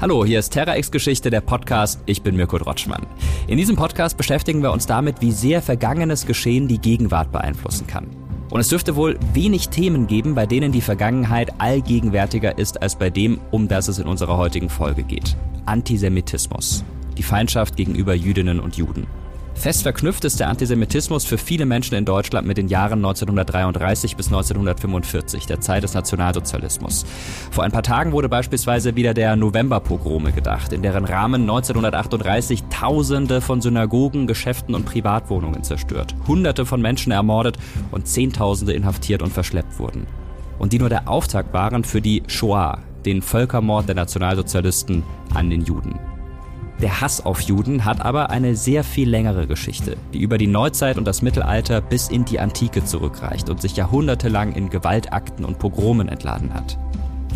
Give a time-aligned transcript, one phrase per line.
[0.00, 2.00] Hallo, hier ist TerraX Geschichte, der Podcast.
[2.06, 3.04] Ich bin Mirko Drotschmann.
[3.48, 8.06] In diesem Podcast beschäftigen wir uns damit, wie sehr vergangenes Geschehen die Gegenwart beeinflussen kann.
[8.48, 13.10] Und es dürfte wohl wenig Themen geben, bei denen die Vergangenheit allgegenwärtiger ist als bei
[13.10, 15.36] dem, um das es in unserer heutigen Folge geht.
[15.66, 16.84] Antisemitismus.
[17.16, 19.08] Die Feindschaft gegenüber Jüdinnen und Juden.
[19.58, 24.28] Fest verknüpft ist der Antisemitismus für viele Menschen in Deutschland mit den Jahren 1933 bis
[24.28, 27.04] 1945, der Zeit des Nationalsozialismus.
[27.50, 33.40] Vor ein paar Tagen wurde beispielsweise wieder der Novemberpogrome gedacht, in deren Rahmen 1938 Tausende
[33.40, 37.56] von Synagogen, Geschäften und Privatwohnungen zerstört, Hunderte von Menschen ermordet
[37.90, 40.06] und Zehntausende inhaftiert und verschleppt wurden.
[40.60, 45.02] Und die nur der Auftakt waren für die Shoah, den Völkermord der Nationalsozialisten
[45.34, 45.98] an den Juden.
[46.80, 50.96] Der Hass auf Juden hat aber eine sehr viel längere Geschichte, die über die Neuzeit
[50.96, 56.08] und das Mittelalter bis in die Antike zurückreicht und sich jahrhundertelang in Gewaltakten und Pogromen
[56.08, 56.78] entladen hat.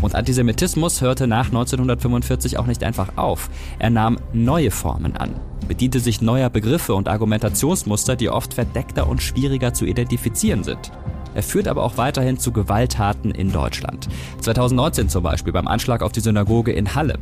[0.01, 3.51] Und Antisemitismus hörte nach 1945 auch nicht einfach auf.
[3.81, 5.35] Er nahm neue Formen an,
[5.67, 10.93] bediente sich neuer Begriffe und Argumentationsmuster, die oft verdeckter und schwieriger zu identifizieren sind.
[11.35, 14.09] Er führt aber auch weiterhin zu Gewalttaten in Deutschland.
[14.41, 17.19] 2019 zum Beispiel beim Anschlag auf die Synagoge in Halle.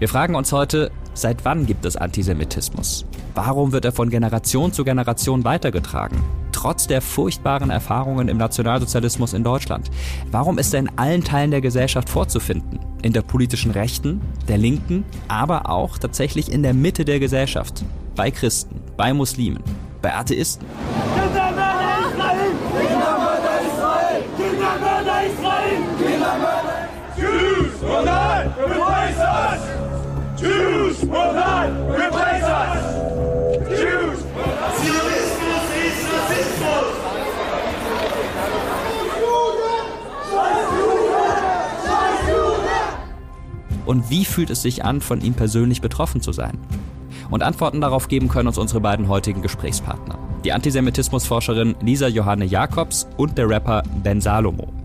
[0.00, 3.06] Wir fragen uns heute, Seit wann gibt es Antisemitismus?
[3.36, 6.20] Warum wird er von Generation zu Generation weitergetragen?
[6.50, 9.90] Trotz der furchtbaren Erfahrungen im Nationalsozialismus in Deutschland.
[10.32, 12.80] Warum ist er in allen Teilen der Gesellschaft vorzufinden?
[13.02, 17.84] In der politischen Rechten, der Linken, aber auch tatsächlich in der Mitte der Gesellschaft.
[18.16, 19.62] Bei Christen, bei Muslimen,
[20.02, 20.66] bei Atheisten.
[21.14, 22.50] Kindermörder Israel!
[22.76, 24.22] Kindermörder Israel!
[24.36, 25.78] Kindermörder Israel!
[25.98, 26.74] Kindermörder!
[27.82, 29.73] Will not replace us!
[30.44, 32.76] Jews will not replace us!
[33.80, 34.76] Jews will not.
[34.76, 36.94] Zionismus ist Rassismus!
[43.86, 46.58] Und wie fühlt es sich an, von ihm persönlich betroffen zu sein?
[47.30, 50.18] Und Antworten darauf geben können uns unsere beiden heutigen Gesprächspartner.
[50.44, 54.83] Die Antisemitismusforscherin Lisa Johanne Jakobs und der Rapper Ben Salomo.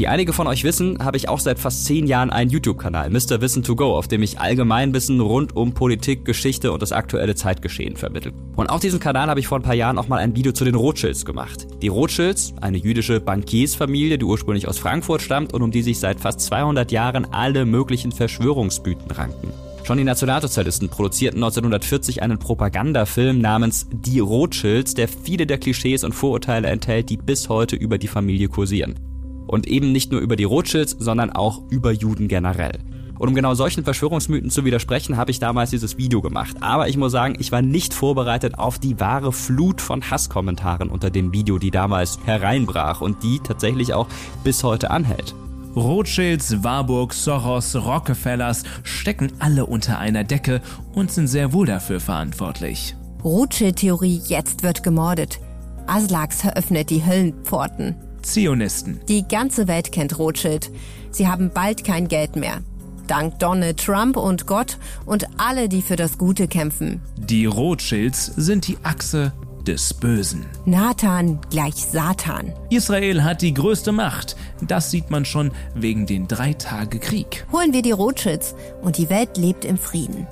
[0.00, 3.42] Wie einige von euch wissen, habe ich auch seit fast zehn Jahren einen YouTube-Kanal, Mr.
[3.42, 7.96] Wissen to Go, auf dem ich Allgemeinwissen rund um Politik, Geschichte und das aktuelle Zeitgeschehen
[7.96, 8.32] vermittle.
[8.56, 10.64] Und auf diesem Kanal habe ich vor ein paar Jahren auch mal ein Video zu
[10.64, 11.66] den Rothschilds gemacht.
[11.82, 16.18] Die Rothschilds, eine jüdische Bankiersfamilie, die ursprünglich aus Frankfurt stammt und um die sich seit
[16.18, 19.52] fast 200 Jahren alle möglichen Verschwörungsbüten ranken.
[19.84, 26.14] Schon die Nationalsozialisten produzierten 1940 einen Propagandafilm namens Die Rothschilds, der viele der Klischees und
[26.14, 29.09] Vorurteile enthält, die bis heute über die Familie kursieren.
[29.50, 32.78] Und eben nicht nur über die Rothschilds, sondern auch über Juden generell.
[33.18, 36.58] Und um genau solchen Verschwörungsmythen zu widersprechen, habe ich damals dieses Video gemacht.
[36.60, 41.10] Aber ich muss sagen, ich war nicht vorbereitet auf die wahre Flut von Hasskommentaren unter
[41.10, 44.06] dem Video, die damals hereinbrach und die tatsächlich auch
[44.44, 45.34] bis heute anhält.
[45.74, 50.62] Rothschilds, Warburg, Soros, Rockefellers stecken alle unter einer Decke
[50.92, 52.94] und sind sehr wohl dafür verantwortlich.
[53.24, 55.40] Rothschild-Theorie, jetzt wird gemordet.
[55.88, 57.96] Aslaks eröffnet die Höllenpforten.
[58.22, 59.00] Zionisten.
[59.08, 60.70] Die ganze Welt kennt Rothschild.
[61.10, 62.60] Sie haben bald kein Geld mehr.
[63.06, 67.00] Dank Donald Trump und Gott und alle, die für das Gute kämpfen.
[67.16, 69.32] Die Rothschilds sind die Achse
[69.66, 70.46] des Bösen.
[70.64, 72.52] Nathan gleich Satan.
[72.70, 74.36] Israel hat die größte Macht.
[74.60, 77.46] Das sieht man schon wegen den drei Tage Krieg.
[77.52, 80.26] Holen wir die Rothschilds und die Welt lebt im Frieden.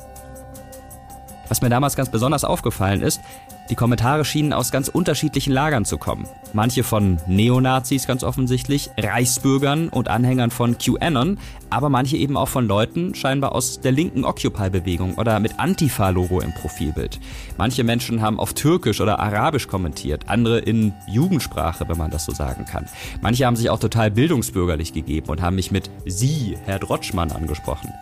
[1.49, 3.21] Was mir damals ganz besonders aufgefallen ist,
[3.71, 6.27] die Kommentare schienen aus ganz unterschiedlichen Lagern zu kommen.
[6.55, 11.39] Manche von Neonazis ganz offensichtlich, Reichsbürgern und Anhängern von QAnon,
[11.69, 16.55] aber manche eben auch von Leuten scheinbar aus der linken Occupy-Bewegung oder mit Antifa-Logo im
[16.55, 17.21] Profilbild.
[17.59, 22.33] Manche Menschen haben auf Türkisch oder Arabisch kommentiert, andere in Jugendsprache, wenn man das so
[22.33, 22.87] sagen kann.
[23.21, 27.93] Manche haben sich auch total bildungsbürgerlich gegeben und haben mich mit Sie, Herr Drotschmann, angesprochen.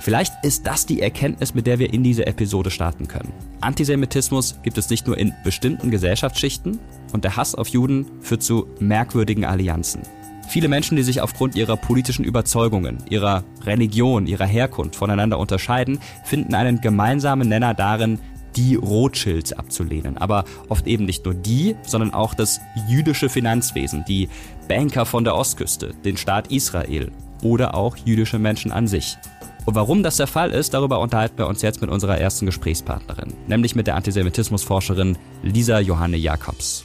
[0.00, 3.32] Vielleicht ist das die Erkenntnis, mit der wir in diese Episode starten können.
[3.60, 6.78] Antisemitismus gibt es nicht nur in bestimmten Gesellschaftsschichten
[7.12, 10.00] und der Hass auf Juden führt zu merkwürdigen Allianzen.
[10.48, 16.54] Viele Menschen, die sich aufgrund ihrer politischen Überzeugungen, ihrer Religion, ihrer Herkunft voneinander unterscheiden, finden
[16.54, 18.18] einen gemeinsamen Nenner darin,
[18.56, 20.16] die Rothschilds abzulehnen.
[20.16, 24.28] Aber oft eben nicht nur die, sondern auch das jüdische Finanzwesen, die
[24.66, 27.12] Banker von der Ostküste, den Staat Israel
[27.42, 29.18] oder auch jüdische Menschen an sich.
[29.70, 33.34] Und warum das der Fall ist, darüber unterhalten wir uns jetzt mit unserer ersten Gesprächspartnerin,
[33.46, 36.84] nämlich mit der Antisemitismusforscherin Lisa Johanne Jakobs.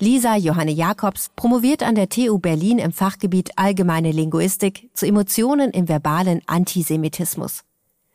[0.00, 5.88] Lisa Johanne Jakobs promoviert an der TU Berlin im Fachgebiet Allgemeine Linguistik zu Emotionen im
[5.88, 7.62] verbalen Antisemitismus.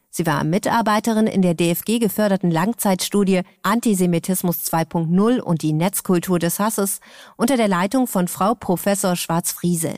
[0.10, 7.00] Sie war Mitarbeiterin in der DFG geförderten Langzeitstudie Antisemitismus 2.0 und die Netzkultur des Hasses
[7.38, 9.96] unter der Leitung von Frau Professor Schwarz-Friesel.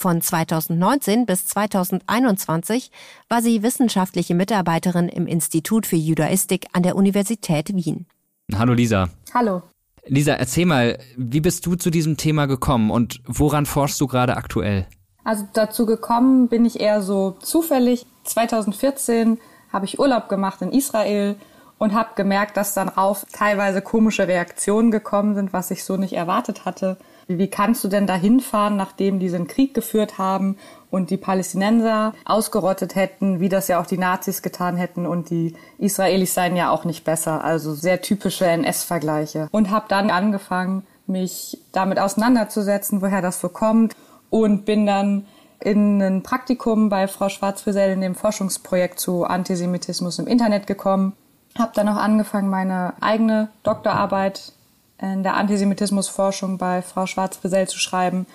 [0.00, 2.92] Von 2019 bis 2021
[3.28, 8.06] war sie wissenschaftliche Mitarbeiterin im Institut für Judaistik an der Universität Wien.
[8.54, 9.08] Hallo Lisa.
[9.34, 9.62] Hallo.
[10.06, 14.36] Lisa, erzähl mal, wie bist du zu diesem Thema gekommen und woran forschst du gerade
[14.36, 14.86] aktuell?
[15.24, 18.06] Also dazu gekommen bin ich eher so zufällig.
[18.22, 19.38] 2014
[19.72, 21.34] habe ich Urlaub gemacht in Israel
[21.78, 26.12] und habe gemerkt, dass dann rauf teilweise komische Reaktionen gekommen sind, was ich so nicht
[26.12, 26.98] erwartet hatte.
[27.30, 30.56] Wie kannst du denn da hinfahren, nachdem die einen Krieg geführt haben
[30.90, 35.54] und die Palästinenser ausgerottet hätten, wie das ja auch die Nazis getan hätten und die
[35.76, 37.44] Israelis seien ja auch nicht besser.
[37.44, 39.48] Also sehr typische NS-Vergleiche.
[39.50, 43.94] Und habe dann angefangen, mich damit auseinanderzusetzen, woher das so kommt
[44.30, 45.26] und bin dann
[45.60, 51.12] in ein Praktikum bei Frau Schwarz-Frisell in dem Forschungsprojekt zu Antisemitismus im Internet gekommen.
[51.58, 54.52] Habe dann auch angefangen, meine eigene Doktorarbeit
[55.00, 58.26] in der Antisemitismusforschung bei Frau Schwarz-Frisell zu schreiben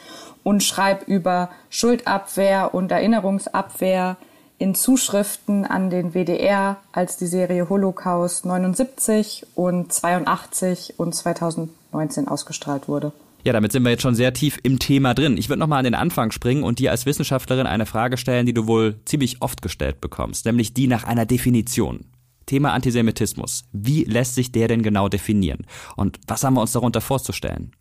[0.43, 4.17] und schreibe über Schuldabwehr und Erinnerungsabwehr
[4.59, 12.87] in Zuschriften an den WDR, als die Serie Holocaust 79 und 82 und 2019 ausgestrahlt
[12.87, 13.11] wurde.
[13.43, 15.35] Ja, damit sind wir jetzt schon sehr tief im Thema drin.
[15.37, 18.53] Ich würde nochmal an den Anfang springen und dir als Wissenschaftlerin eine Frage stellen, die
[18.53, 22.05] du wohl ziemlich oft gestellt bekommst, nämlich die nach einer Definition.
[22.45, 23.65] Thema Antisemitismus.
[23.71, 25.65] Wie lässt sich der denn genau definieren?
[25.95, 27.71] Und was haben wir uns darunter vorzustellen?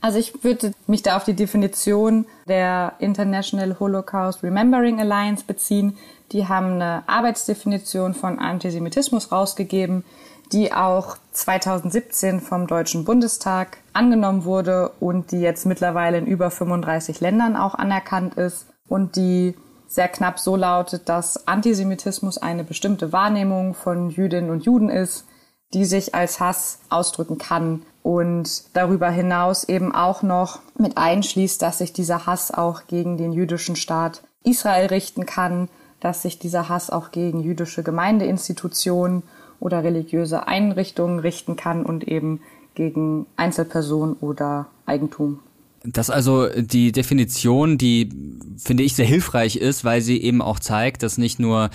[0.00, 5.96] Also ich würde mich da auf die Definition der International Holocaust Remembering Alliance beziehen.
[6.32, 10.04] Die haben eine Arbeitsdefinition von Antisemitismus rausgegeben,
[10.52, 17.20] die auch 2017 vom Deutschen Bundestag angenommen wurde und die jetzt mittlerweile in über 35
[17.20, 19.54] Ländern auch anerkannt ist und die
[19.86, 25.26] sehr knapp so lautet, dass Antisemitismus eine bestimmte Wahrnehmung von Jüdinnen und Juden ist,
[25.72, 31.78] die sich als Hass ausdrücken kann und darüber hinaus eben auch noch mit einschließt, dass
[31.78, 35.68] sich dieser Hass auch gegen den jüdischen Staat Israel richten kann,
[36.00, 39.22] dass sich dieser Hass auch gegen jüdische Gemeindeinstitutionen
[39.58, 42.40] oder religiöse Einrichtungen richten kann und eben
[42.74, 45.40] gegen Einzelpersonen oder Eigentum.
[45.86, 48.08] Das also die Definition, die
[48.56, 51.68] finde ich sehr hilfreich ist, weil sie eben auch zeigt, dass nicht nur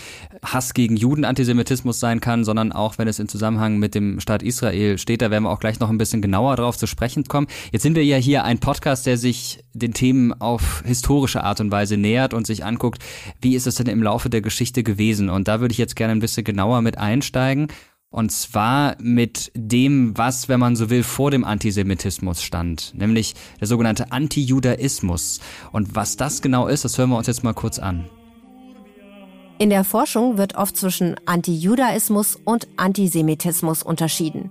[0.44, 4.42] Hass gegen Juden Antisemitismus sein kann, sondern auch, wenn es in Zusammenhang mit dem Staat
[4.42, 7.46] Israel steht, da werden wir auch gleich noch ein bisschen genauer drauf zu sprechen kommen.
[7.72, 11.72] Jetzt sind wir ja hier ein Podcast, der sich den Themen auf historische Art und
[11.72, 13.04] Weise nähert und sich anguckt,
[13.42, 15.30] wie ist es denn im Laufe der Geschichte gewesen?
[15.30, 17.68] Und da würde ich jetzt gerne ein bisschen genauer mit einsteigen.
[18.12, 23.68] Und zwar mit dem, was, wenn man so will, vor dem Antisemitismus stand, nämlich der
[23.68, 25.40] sogenannte Antijudaismus.
[25.72, 28.10] Und was das genau ist, das hören wir uns jetzt mal kurz an.
[29.60, 34.50] In der Forschung wird oft zwischen Antijudaismus und Antisemitismus unterschieden.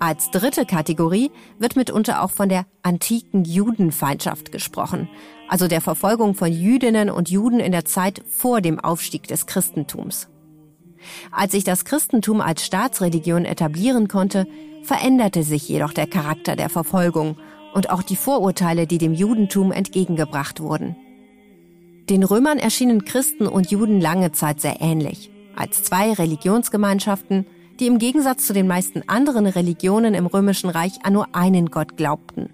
[0.00, 1.30] Als dritte Kategorie
[1.60, 5.08] wird mitunter auch von der antiken Judenfeindschaft gesprochen,
[5.48, 10.31] also der Verfolgung von Jüdinnen und Juden in der Zeit vor dem Aufstieg des Christentums.
[11.30, 14.46] Als sich das Christentum als Staatsreligion etablieren konnte,
[14.82, 17.36] veränderte sich jedoch der Charakter der Verfolgung
[17.74, 20.96] und auch die Vorurteile, die dem Judentum entgegengebracht wurden.
[22.10, 27.46] Den Römern erschienen Christen und Juden lange Zeit sehr ähnlich, als zwei Religionsgemeinschaften,
[27.78, 31.96] die im Gegensatz zu den meisten anderen Religionen im römischen Reich an nur einen Gott
[31.96, 32.50] glaubten.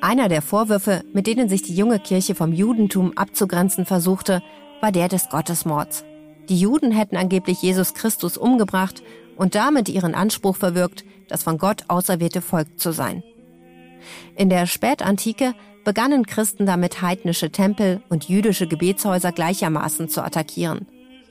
[0.00, 4.42] Einer der Vorwürfe, mit denen sich die junge Kirche vom Judentum abzugrenzen versuchte,
[4.80, 6.04] war der des Gottesmords.
[6.48, 9.02] Die Juden hätten angeblich Jesus Christus umgebracht
[9.36, 13.22] und damit ihren Anspruch verwirkt, das von Gott auserwählte Volk zu sein.
[14.36, 20.86] In der Spätantike begannen Christen damit heidnische Tempel und jüdische Gebetshäuser gleichermaßen zu attackieren.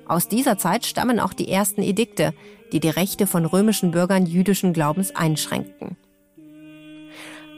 [0.08, 2.34] Aus dieser Zeit stammen auch die ersten Edikte,
[2.72, 5.98] die die Rechte von römischen Bürgern jüdischen Glaubens einschränkten.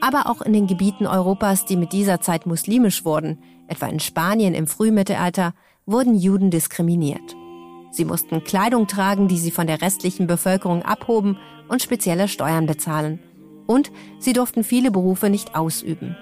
[0.02, 4.54] Aber auch in den Gebieten Europas, die mit dieser Zeit muslimisch wurden, etwa in Spanien
[4.54, 5.54] im Frühmittelalter,
[5.86, 7.36] wurden Juden diskriminiert.
[7.92, 13.20] Sie mussten Kleidung tragen, die sie von der restlichen Bevölkerung abhoben und spezielle Steuern bezahlen.
[13.68, 16.16] Und sie durften viele Berufe nicht ausüben.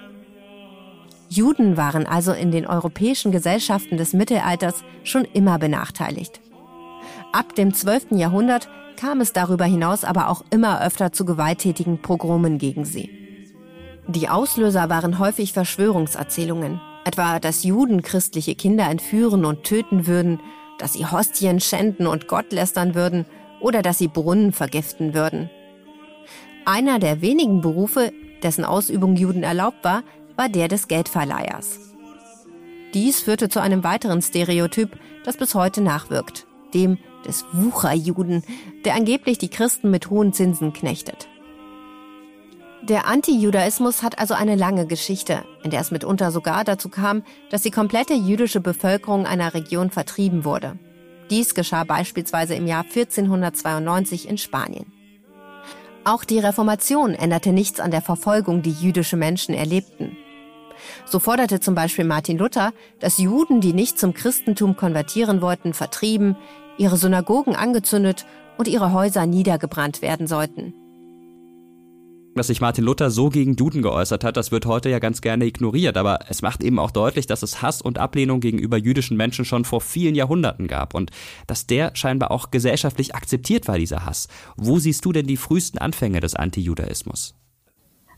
[1.28, 6.40] Juden waren also in den europäischen Gesellschaften des Mittelalters schon immer benachteiligt.
[7.32, 8.12] Ab dem 12.
[8.12, 13.10] Jahrhundert kam es darüber hinaus aber auch immer öfter zu gewalttätigen Pogromen gegen sie.
[14.08, 20.40] Die Auslöser waren häufig Verschwörungserzählungen, etwa dass Juden christliche Kinder entführen und töten würden
[20.78, 23.26] dass sie Hostien schänden und Gott lästern würden
[23.60, 25.50] oder dass sie Brunnen vergiften würden.
[26.64, 30.02] Einer der wenigen Berufe, dessen Ausübung Juden erlaubt war,
[30.36, 31.80] war der des Geldverleihers.
[32.94, 38.42] Dies führte zu einem weiteren Stereotyp, das bis heute nachwirkt, dem des Wucherjuden,
[38.84, 41.28] der angeblich die Christen mit hohen Zinsen knechtet.
[42.88, 47.60] Der Anti-Judaismus hat also eine lange Geschichte, in der es mitunter sogar dazu kam, dass
[47.60, 50.78] die komplette jüdische Bevölkerung einer Region vertrieben wurde.
[51.28, 54.90] Dies geschah beispielsweise im Jahr 1492 in Spanien.
[56.04, 60.16] Auch die Reformation änderte nichts an der Verfolgung, die jüdische Menschen erlebten.
[61.04, 66.38] So forderte zum Beispiel Martin Luther, dass Juden, die nicht zum Christentum konvertieren wollten, vertrieben,
[66.78, 68.24] ihre Synagogen angezündet
[68.56, 70.72] und ihre Häuser niedergebrannt werden sollten
[72.38, 75.44] dass sich Martin Luther so gegen Juden geäußert hat, das wird heute ja ganz gerne
[75.44, 75.96] ignoriert.
[75.96, 79.64] Aber es macht eben auch deutlich, dass es Hass und Ablehnung gegenüber jüdischen Menschen schon
[79.64, 81.10] vor vielen Jahrhunderten gab und
[81.46, 84.28] dass der scheinbar auch gesellschaftlich akzeptiert war, dieser Hass.
[84.56, 87.34] Wo siehst du denn die frühesten Anfänge des Antijudaismus?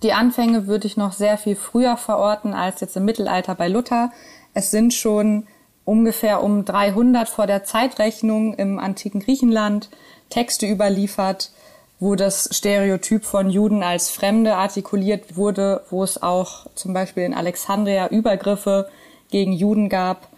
[0.03, 4.11] Die Anfänge würde ich noch sehr viel früher verorten als jetzt im Mittelalter bei Luther.
[4.55, 5.47] Es sind schon
[5.85, 9.91] ungefähr um 300 vor der Zeitrechnung im antiken Griechenland
[10.31, 11.51] Texte überliefert,
[12.01, 17.35] wo das Stereotyp von Juden als Fremde artikuliert wurde, wo es auch zum Beispiel in
[17.35, 18.89] Alexandria Übergriffe
[19.31, 20.30] gegen Juden gab.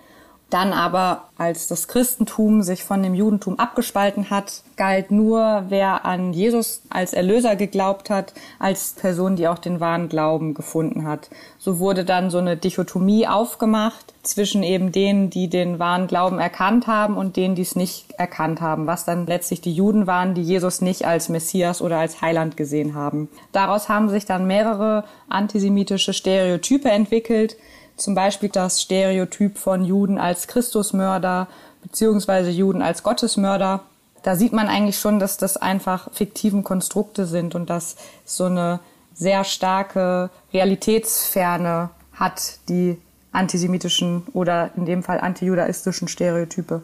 [0.53, 6.35] Dann aber, als das Christentum sich von dem Judentum abgespalten hat, galt nur, wer an
[6.35, 11.31] Jesus als Erlöser geglaubt hat, als Person, die auch den wahren Glauben gefunden hat.
[11.57, 16.87] So wurde dann so eine Dichotomie aufgemacht zwischen eben denen, die den wahren Glauben erkannt
[16.87, 20.43] haben und denen, die es nicht erkannt haben, was dann letztlich die Juden waren, die
[20.43, 23.31] Jesus nicht als Messias oder als Heiland gesehen haben.
[23.53, 27.57] Daraus haben sich dann mehrere antisemitische Stereotype entwickelt,
[27.97, 31.49] zum Beispiel das Stereotyp von Juden als Christusmörder
[31.83, 33.81] beziehungsweise Juden als Gottesmörder.
[34.23, 38.81] Da sieht man eigentlich schon, dass das einfach fiktiven Konstrukte sind und dass so eine
[39.15, 42.99] sehr starke Realitätsferne hat, die
[43.33, 46.83] antisemitischen oder in dem Fall antijudaistischen Stereotype.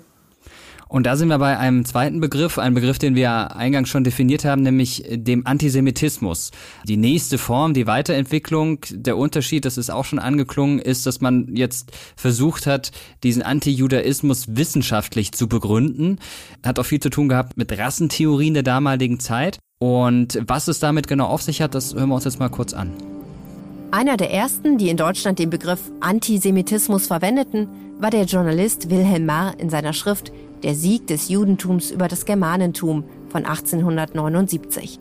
[0.89, 4.45] Und da sind wir bei einem zweiten Begriff, ein Begriff, den wir eingangs schon definiert
[4.45, 6.51] haben, nämlich dem Antisemitismus.
[6.85, 11.55] Die nächste Form, die Weiterentwicklung, der Unterschied, das ist auch schon angeklungen, ist, dass man
[11.55, 12.91] jetzt versucht hat,
[13.23, 16.19] diesen Antijudaismus wissenschaftlich zu begründen.
[16.65, 19.59] Hat auch viel zu tun gehabt mit Rassentheorien der damaligen Zeit.
[19.79, 22.73] Und was es damit genau auf sich hat, das hören wir uns jetzt mal kurz
[22.73, 22.93] an.
[23.91, 27.69] Einer der ersten, die in Deutschland den Begriff Antisemitismus verwendeten,
[27.99, 30.31] war der Journalist Wilhelm Marr in seiner Schrift
[30.63, 34.99] der Sieg des Judentums über das Germanentum von 1879.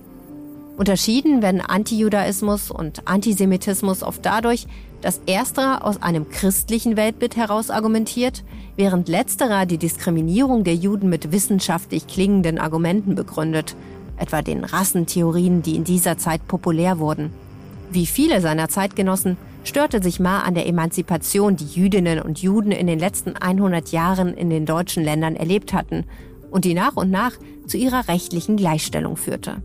[0.78, 4.68] Unterschieden werden Antijudaismus und Antisemitismus oft dadurch,
[5.02, 8.44] dass ersterer aus einem christlichen Weltbild heraus argumentiert,
[8.76, 13.76] während letzterer die Diskriminierung der Juden mit wissenschaftlich klingenden Argumenten begründet,
[14.18, 17.32] etwa den Rassentheorien, die in dieser Zeit populär wurden.
[17.92, 22.88] Wie viele seiner Zeitgenossen störte sich Ma an der Emanzipation, die Jüdinnen und Juden in
[22.88, 26.06] den letzten 100 Jahren in den deutschen Ländern erlebt hatten
[26.50, 27.34] und die nach und nach
[27.68, 29.62] zu ihrer rechtlichen Gleichstellung führte.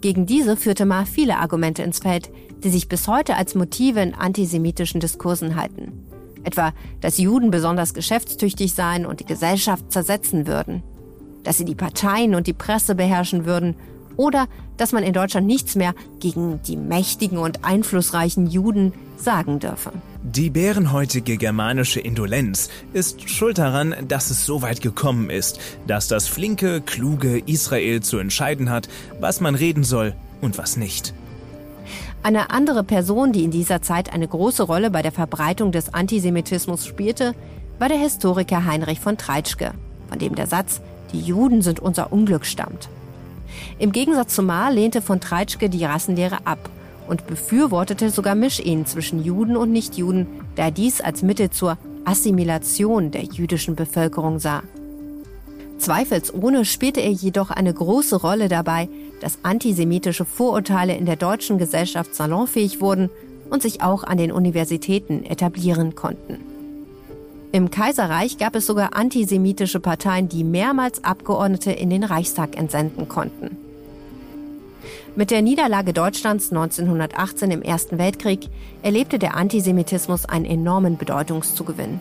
[0.00, 2.30] Gegen diese führte Ma viele Argumente ins Feld,
[2.64, 5.92] die sich bis heute als Motive in antisemitischen Diskursen halten.
[6.42, 10.82] Etwa, dass Juden besonders geschäftstüchtig seien und die Gesellschaft zersetzen würden.
[11.42, 13.74] Dass sie die Parteien und die Presse beherrschen würden
[14.16, 14.46] oder
[14.76, 19.92] dass man in Deutschland nichts mehr gegen die mächtigen und einflussreichen Juden sagen dürfe.
[20.22, 26.26] Die bärenhäutige germanische Indolenz ist schuld daran, dass es so weit gekommen ist, dass das
[26.26, 28.88] flinke, kluge Israel zu entscheiden hat,
[29.20, 31.14] was man reden soll und was nicht.
[32.22, 36.84] Eine andere Person, die in dieser Zeit eine große Rolle bei der Verbreitung des Antisemitismus
[36.84, 37.34] spielte,
[37.78, 39.72] war der Historiker Heinrich von Treitschke,
[40.08, 40.80] von dem der Satz,
[41.12, 42.88] die Juden sind unser Unglück stammt.
[43.78, 46.70] Im Gegensatz zu Ma lehnte von Treitschke die Rassenlehre ab
[47.08, 53.10] und befürwortete sogar Mischehen zwischen Juden und Nichtjuden, da er dies als Mittel zur Assimilation
[53.10, 54.62] der jüdischen Bevölkerung sah.
[55.78, 58.88] Zweifelsohne spielte er jedoch eine große Rolle dabei,
[59.20, 63.10] dass antisemitische Vorurteile in der deutschen Gesellschaft salonfähig wurden
[63.50, 66.55] und sich auch an den Universitäten etablieren konnten.
[67.52, 73.56] Im Kaiserreich gab es sogar antisemitische Parteien, die mehrmals Abgeordnete in den Reichstag entsenden konnten.
[75.14, 78.48] Mit der Niederlage Deutschlands 1918 im Ersten Weltkrieg
[78.82, 82.00] erlebte der Antisemitismus einen enormen Bedeutungszugewinn.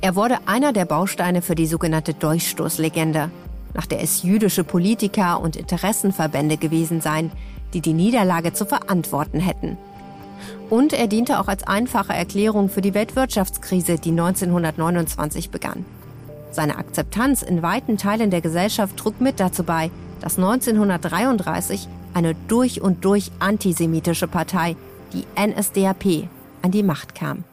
[0.00, 3.30] Er wurde einer der Bausteine für die sogenannte Durchstoßlegende,
[3.74, 7.30] nach der es jüdische Politiker und Interessenverbände gewesen seien,
[7.72, 9.76] die die Niederlage zu verantworten hätten.
[10.68, 15.84] Und er diente auch als einfache Erklärung für die Weltwirtschaftskrise, die 1929 begann.
[16.50, 22.80] Seine Akzeptanz in weiten Teilen der Gesellschaft trug mit dazu bei, dass 1933 eine durch
[22.80, 24.74] und durch antisemitische Partei,
[25.12, 26.28] die NSDAP,
[26.62, 27.44] an die Macht kam.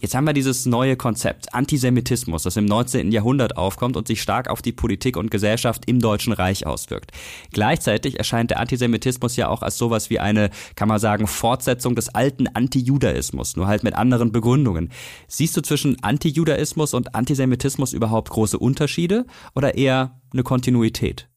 [0.00, 3.10] Jetzt haben wir dieses neue Konzept Antisemitismus, das im 19.
[3.10, 7.10] Jahrhundert aufkommt und sich stark auf die Politik und Gesellschaft im Deutschen Reich auswirkt.
[7.52, 12.14] Gleichzeitig erscheint der Antisemitismus ja auch als sowas wie eine, kann man sagen, Fortsetzung des
[12.14, 14.92] alten Antijudaismus, nur halt mit anderen Begründungen.
[15.26, 19.26] Siehst du zwischen Antijudaismus und Antisemitismus überhaupt große Unterschiede
[19.56, 21.28] oder eher eine Kontinuität?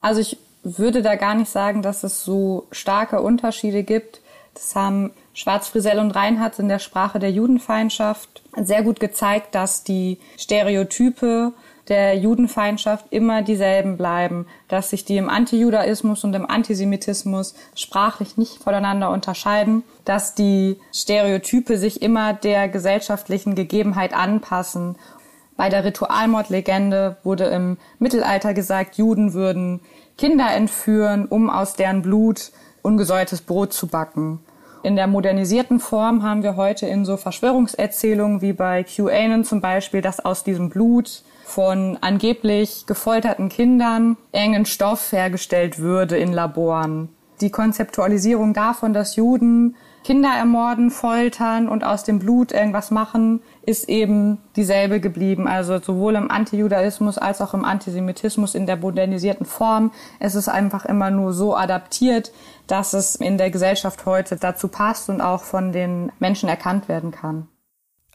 [0.00, 4.21] Also ich würde da gar nicht sagen, dass es so starke Unterschiede gibt.
[4.54, 10.18] Das haben Schwarzfrisell und Reinhardt in der Sprache der Judenfeindschaft sehr gut gezeigt, dass die
[10.36, 11.52] Stereotype
[11.88, 18.62] der Judenfeindschaft immer dieselben bleiben, dass sich die im Antijudaismus und im Antisemitismus sprachlich nicht
[18.62, 24.96] voneinander unterscheiden, dass die Stereotype sich immer der gesellschaftlichen Gegebenheit anpassen.
[25.56, 29.80] Bei der Ritualmordlegende wurde im Mittelalter gesagt, Juden würden
[30.18, 34.40] Kinder entführen, um aus deren Blut ungesäuertes Brot zu backen.
[34.82, 40.00] In der modernisierten Form haben wir heute in so Verschwörungserzählungen wie bei QAnon zum Beispiel,
[40.00, 47.10] dass aus diesem Blut von angeblich gefolterten Kindern engen Stoff hergestellt würde in Laboren.
[47.40, 53.88] Die Konzeptualisierung davon, dass Juden Kinder ermorden, foltern und aus dem Blut irgendwas machen, ist
[53.88, 55.46] eben dieselbe geblieben.
[55.46, 59.92] Also sowohl im Antijudaismus als auch im Antisemitismus in der modernisierten Form.
[60.18, 62.32] Es ist einfach immer nur so adaptiert,
[62.72, 67.10] dass es in der Gesellschaft heute dazu passt und auch von den Menschen erkannt werden
[67.10, 67.48] kann.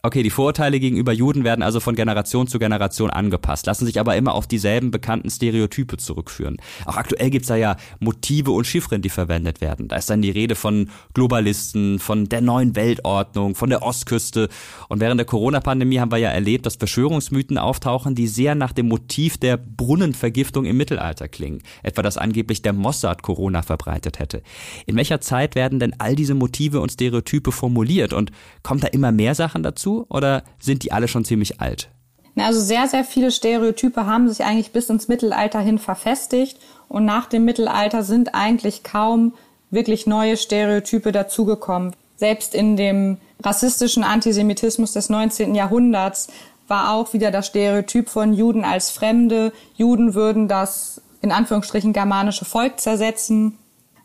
[0.08, 4.16] Okay, die Vorurteile gegenüber Juden werden also von Generation zu Generation angepasst, lassen sich aber
[4.16, 6.56] immer auf dieselben bekannten Stereotype zurückführen.
[6.86, 9.88] Auch aktuell gibt's da ja Motive und Chiffren, die verwendet werden.
[9.88, 14.48] Da ist dann die Rede von Globalisten, von der neuen Weltordnung, von der Ostküste.
[14.88, 18.88] Und während der Corona-Pandemie haben wir ja erlebt, dass Verschwörungsmythen auftauchen, die sehr nach dem
[18.88, 21.60] Motiv der Brunnenvergiftung im Mittelalter klingen.
[21.82, 24.40] Etwa, dass angeblich der Mossad Corona verbreitet hätte.
[24.86, 28.14] In welcher Zeit werden denn all diese Motive und Stereotype formuliert?
[28.14, 29.97] Und kommt da immer mehr Sachen dazu?
[30.08, 31.88] Oder sind die alle schon ziemlich alt?
[32.36, 36.58] Also sehr, sehr viele Stereotype haben sich eigentlich bis ins Mittelalter hin verfestigt
[36.88, 39.34] und nach dem Mittelalter sind eigentlich kaum
[39.70, 41.94] wirklich neue Stereotype dazugekommen.
[42.16, 45.54] Selbst in dem rassistischen Antisemitismus des 19.
[45.54, 46.28] Jahrhunderts
[46.68, 49.52] war auch wieder das Stereotyp von Juden als Fremde.
[49.76, 53.58] Juden würden das in Anführungsstrichen germanische Volk zersetzen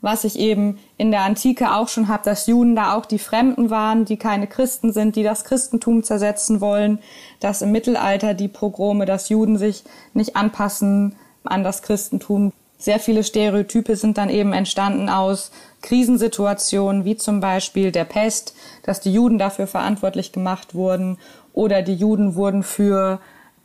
[0.04, 3.70] was ich eben in der Antike auch schon habe, dass Juden da auch die Fremden
[3.70, 7.00] waren, die keine Christen sind, die das Christentum zersetzen wollen,
[7.40, 12.52] dass im Mittelalter die Pogrome, dass Juden sich nicht anpassen an das Christentum.
[12.78, 19.00] Sehr viele Stereotype sind dann eben entstanden aus Krisensituationen, wie zum Beispiel der Pest, dass
[19.00, 21.18] die Juden dafür verantwortlich gemacht wurden
[21.54, 23.20] oder die Juden wurden für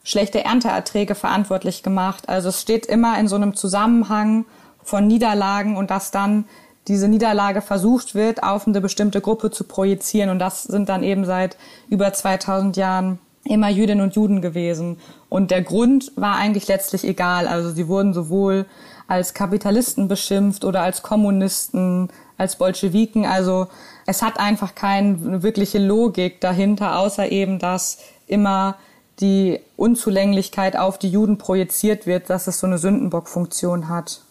[0.05, 2.29] schlechte Ernteerträge verantwortlich gemacht.
[2.29, 4.45] Also es steht immer in so einem Zusammenhang
[4.89, 6.47] von Niederlagen und dass dann
[6.89, 10.31] diese Niederlage versucht wird, auf eine bestimmte Gruppe zu projizieren.
[10.31, 11.59] Und das sind dann eben seit
[11.91, 14.99] über 2000 Jahren immer Jüdinnen und Juden gewesen.
[15.29, 17.47] Und der Grund war eigentlich letztlich egal.
[17.47, 18.65] Also sie wurden sowohl
[19.07, 23.27] als Kapitalisten beschimpft oder als Kommunisten, als Bolschewiken.
[23.27, 23.67] Also
[24.07, 28.77] es hat einfach keine wirkliche Logik dahinter, außer eben, dass immer
[29.21, 34.23] die Unzulänglichkeit auf die Juden projiziert wird, dass es so eine Sündenbockfunktion hat.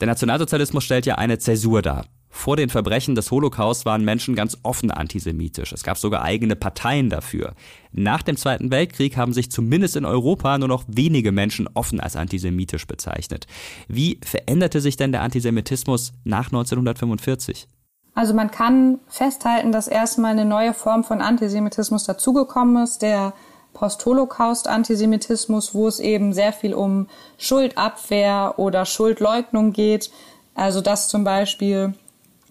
[0.00, 2.06] Der Nationalsozialismus stellt ja eine Zäsur dar.
[2.36, 5.72] Vor den Verbrechen des Holocaust waren Menschen ganz offen antisemitisch.
[5.72, 7.54] Es gab sogar eigene Parteien dafür.
[7.92, 12.16] Nach dem Zweiten Weltkrieg haben sich zumindest in Europa nur noch wenige Menschen offen als
[12.16, 13.46] antisemitisch bezeichnet.
[13.86, 17.68] Wie veränderte sich denn der Antisemitismus nach 1945?
[18.14, 23.32] Also man kann festhalten, dass erstmal eine neue Form von Antisemitismus dazugekommen ist, der
[23.74, 30.10] Post-Holocaust-Antisemitismus, wo es eben sehr viel um Schuldabwehr oder Schuldleugnung geht.
[30.54, 31.94] Also dass zum Beispiel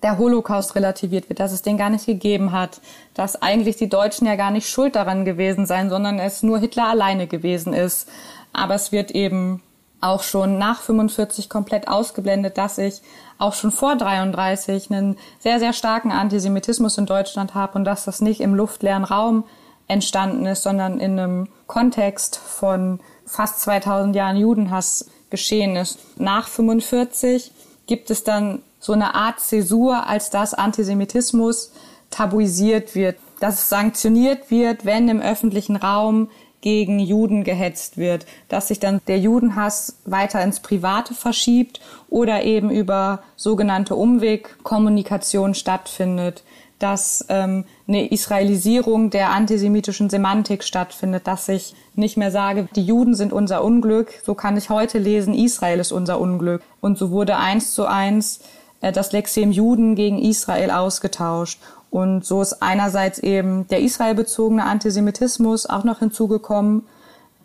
[0.04, 2.82] der Holocaust relativiert wird, dass es den gar nicht gegeben hat,
[3.14, 6.90] dass eigentlich die Deutschen ja gar nicht schuld daran gewesen sein, sondern es nur Hitler
[6.90, 8.10] alleine gewesen ist.
[8.52, 9.64] Aber es wird eben
[10.02, 13.02] auch schon nach 45 komplett ausgeblendet, dass ich
[13.38, 18.20] auch schon vor 33 einen sehr, sehr starken Antisemitismus in Deutschland habe und dass das
[18.20, 19.46] nicht im luftleeren Raum
[19.88, 26.00] entstanden ist, sondern in einem Kontext von fast 2000 Jahren Judenhass geschehen ist.
[26.17, 27.52] Nach 45
[27.88, 31.72] gibt es dann so eine Art Zäsur, als dass Antisemitismus
[32.10, 36.30] tabuisiert wird, dass es sanktioniert wird, wenn im öffentlichen Raum
[36.62, 42.72] gegen Juden gehetzt wird, dass sich dann der Judenhass weiter ins Private verschiebt oder eben
[42.72, 46.43] über sogenannte Umwegkommunikation stattfindet
[46.84, 53.15] dass ähm, eine Israelisierung der antisemitischen Semantik stattfindet, dass ich nicht mehr sage, die Juden
[53.15, 56.62] sind unser Unglück, so kann ich heute lesen, Israel ist unser Unglück.
[56.82, 58.41] Und so wurde eins zu eins
[58.82, 61.62] äh, das Lexem Juden gegen Israel ausgetauscht.
[61.89, 66.84] Und so ist einerseits eben der israelbezogene Antisemitismus auch noch hinzugekommen,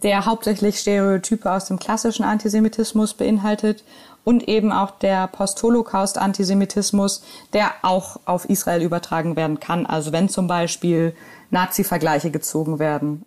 [0.03, 3.85] der hauptsächlich Stereotype aus dem klassischen Antisemitismus beinhaltet
[4.25, 9.87] und eben auch der Post-Holocaust-Antisemitismus, der auch auf Israel übertragen werden kann.
[9.87, 11.15] Also wenn zum Beispiel
[11.51, 13.25] Nazi-Vergleiche gezogen werden.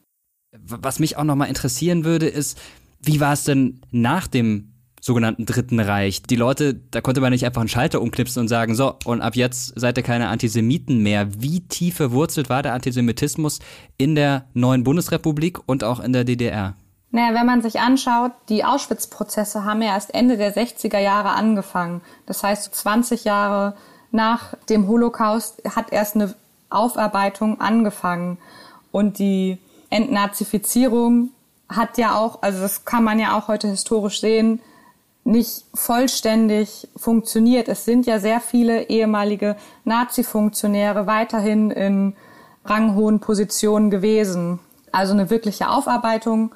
[0.52, 2.58] Was mich auch nochmal interessieren würde, ist,
[3.02, 6.22] wie war es denn nach dem sogenannten Dritten Reich.
[6.22, 9.36] Die Leute, da konnte man nicht einfach einen Schalter umknipsen und sagen, so, und ab
[9.36, 11.28] jetzt seid ihr keine Antisemiten mehr.
[11.42, 13.60] Wie tief verwurzelt war der Antisemitismus
[13.98, 16.76] in der neuen Bundesrepublik und auch in der DDR?
[17.12, 22.02] Naja, wenn man sich anschaut, die Auschwitz-Prozesse haben ja erst Ende der 60er Jahre angefangen.
[22.26, 23.76] Das heißt, 20 Jahre
[24.12, 26.34] nach dem Holocaust hat erst eine
[26.70, 28.38] Aufarbeitung angefangen.
[28.92, 29.58] Und die
[29.90, 31.32] Entnazifizierung
[31.70, 34.62] hat ja auch, also das kann man ja auch heute historisch sehen,
[35.24, 37.68] nicht vollständig funktioniert.
[37.68, 42.16] Es sind ja sehr viele ehemalige Nazi-Funktionäre weiterhin in
[42.66, 44.60] ranghohen Positionen gewesen.
[44.92, 46.54] Also eine wirkliche Aufarbeitung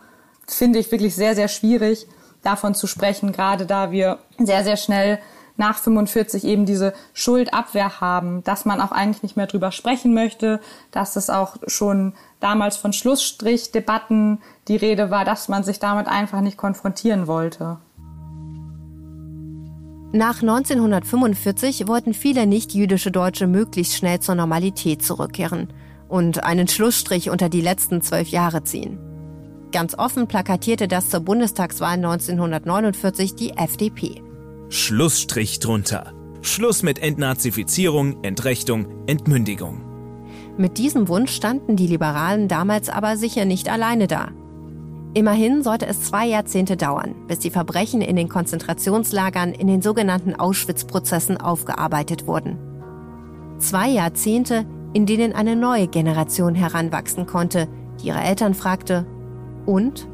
[0.47, 2.07] finde ich wirklich sehr, sehr schwierig,
[2.43, 5.19] davon zu sprechen, gerade da wir sehr, sehr schnell
[5.57, 10.59] nach 45 eben diese Schuldabwehr haben, dass man auch eigentlich nicht mehr drüber sprechen möchte,
[10.91, 16.41] dass es auch schon damals von Schlussstrichdebatten die Rede war, dass man sich damit einfach
[16.41, 17.77] nicht konfrontieren wollte.
[20.11, 25.73] Nach 1945 wollten viele nicht-jüdische Deutsche möglichst schnell zur Normalität zurückkehren
[26.07, 28.97] und einen Schlussstrich unter die letzten zwölf Jahre ziehen.
[29.75, 34.23] Ganz offen plakatierte das zur Bundestagswahl 1949 die FDP.
[34.69, 36.13] Schlussstrich drunter.
[36.41, 39.81] Schluss mit Entnazifizierung, Entrechtung, Entmündigung.
[40.57, 44.29] Mit diesem Wunsch standen die Liberalen damals aber sicher nicht alleine da.
[45.13, 50.35] Immerhin sollte es zwei Jahrzehnte dauern, bis die Verbrechen in den Konzentrationslagern in den sogenannten
[50.35, 52.57] Auschwitz-Prozessen aufgearbeitet wurden.
[53.57, 57.67] Zwei Jahrzehnte, in denen eine neue Generation heranwachsen konnte,
[58.01, 59.05] die ihre Eltern fragte,
[59.65, 60.07] und?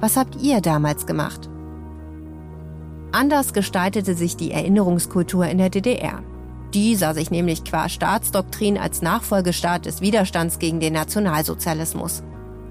[0.00, 1.48] Was habt ihr damals gemacht?
[3.12, 6.22] Anders gestaltete sich die Erinnerungskultur in der DDR.
[6.74, 12.24] Die sah sich nämlich qua Staatsdoktrin als Nachfolgestaat des Widerstands gegen den Nationalsozialismus.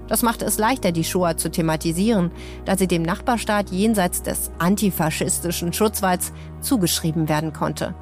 [0.06, 2.30] Das machte es leichter, die Shoah zu thematisieren,
[2.66, 7.94] da sie dem Nachbarstaat jenseits des antifaschistischen Schutzwalls zugeschrieben werden konnte.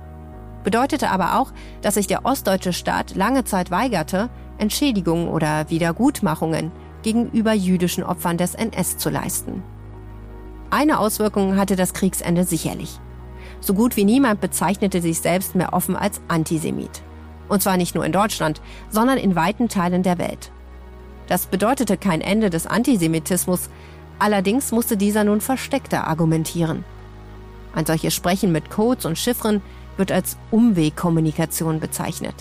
[0.64, 7.52] Bedeutete aber auch, dass sich der ostdeutsche Staat lange Zeit weigerte, Entschädigungen oder Wiedergutmachungen gegenüber
[7.52, 9.62] jüdischen Opfern des NS zu leisten.
[10.70, 12.98] Eine Auswirkung hatte das Kriegsende sicherlich.
[13.60, 17.02] So gut wie niemand bezeichnete sich selbst mehr offen als Antisemit.
[17.48, 20.50] Und zwar nicht nur in Deutschland, sondern in weiten Teilen der Welt.
[21.28, 23.68] Das bedeutete kein Ende des Antisemitismus,
[24.18, 26.84] allerdings musste dieser nun versteckter argumentieren.
[27.74, 29.62] Ein solches Sprechen mit Codes und Chiffren
[29.96, 32.34] wird als Umwegkommunikation bezeichnet.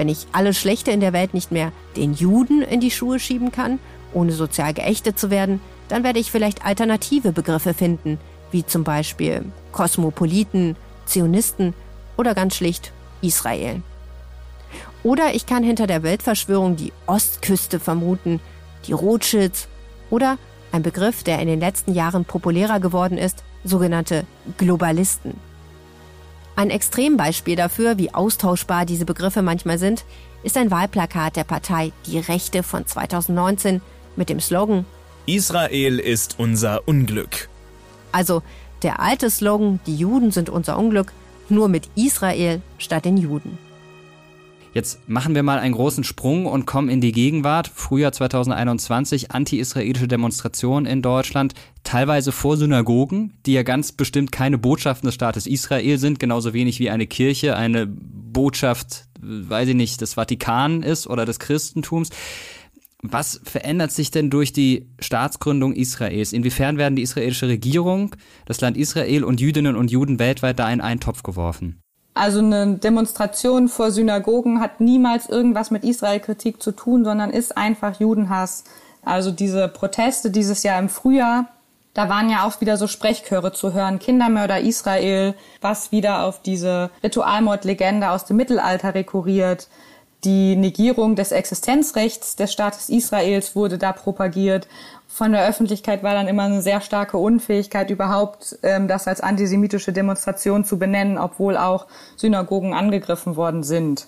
[0.00, 3.52] Wenn ich alles Schlechte in der Welt nicht mehr den Juden in die Schuhe schieben
[3.52, 3.78] kann,
[4.14, 8.18] ohne sozial geächtet zu werden, dann werde ich vielleicht alternative Begriffe finden,
[8.50, 11.74] wie zum Beispiel Kosmopoliten, Zionisten
[12.16, 13.82] oder ganz schlicht Israel.
[15.02, 18.40] Oder ich kann hinter der Weltverschwörung die Ostküste vermuten,
[18.86, 19.68] die Rothschilds
[20.08, 20.38] oder
[20.72, 24.24] ein Begriff, der in den letzten Jahren populärer geworden ist, sogenannte
[24.56, 25.49] Globalisten.
[26.56, 30.04] Ein Extrembeispiel dafür, wie austauschbar diese Begriffe manchmal sind,
[30.42, 33.80] ist ein Wahlplakat der Partei Die Rechte von 2019
[34.16, 34.84] mit dem Slogan
[35.26, 37.48] Israel ist unser Unglück.
[38.12, 38.42] Also
[38.82, 41.12] der alte Slogan Die Juden sind unser Unglück,
[41.48, 43.58] nur mit Israel statt den Juden.
[44.72, 47.68] Jetzt machen wir mal einen großen Sprung und kommen in die Gegenwart.
[47.74, 55.08] Frühjahr 2021, anti-israelische Demonstrationen in Deutschland, teilweise vor Synagogen, die ja ganz bestimmt keine Botschaften
[55.08, 60.14] des Staates Israel sind, genauso wenig wie eine Kirche eine Botschaft, weiß ich nicht, des
[60.14, 62.10] Vatikan ist oder des Christentums.
[63.02, 66.32] Was verändert sich denn durch die Staatsgründung Israels?
[66.32, 68.14] Inwiefern werden die israelische Regierung,
[68.46, 71.80] das Land Israel und Jüdinnen und Juden weltweit da in einen Topf geworfen?
[72.20, 77.98] Also eine Demonstration vor Synagogen hat niemals irgendwas mit Israel-Kritik zu tun, sondern ist einfach
[77.98, 78.64] Judenhass.
[79.02, 81.46] Also diese Proteste dieses Jahr im Frühjahr,
[81.94, 86.90] da waren ja auch wieder so Sprechchöre zu hören, Kindermörder Israel, was wieder auf diese
[87.02, 89.68] Ritualmordlegende aus dem Mittelalter rekurriert.
[90.24, 94.68] Die Negierung des Existenzrechts des Staates Israels wurde da propagiert
[95.12, 99.92] von der Öffentlichkeit war dann immer eine sehr starke Unfähigkeit, überhaupt ähm, das als antisemitische
[99.92, 104.06] Demonstration zu benennen, obwohl auch Synagogen angegriffen worden sind.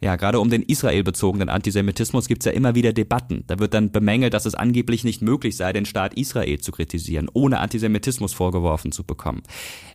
[0.00, 3.42] Ja, gerade um den israelbezogenen Antisemitismus gibt's ja immer wieder Debatten.
[3.48, 7.28] Da wird dann bemängelt, dass es angeblich nicht möglich sei, den Staat Israel zu kritisieren,
[7.32, 9.42] ohne Antisemitismus vorgeworfen zu bekommen.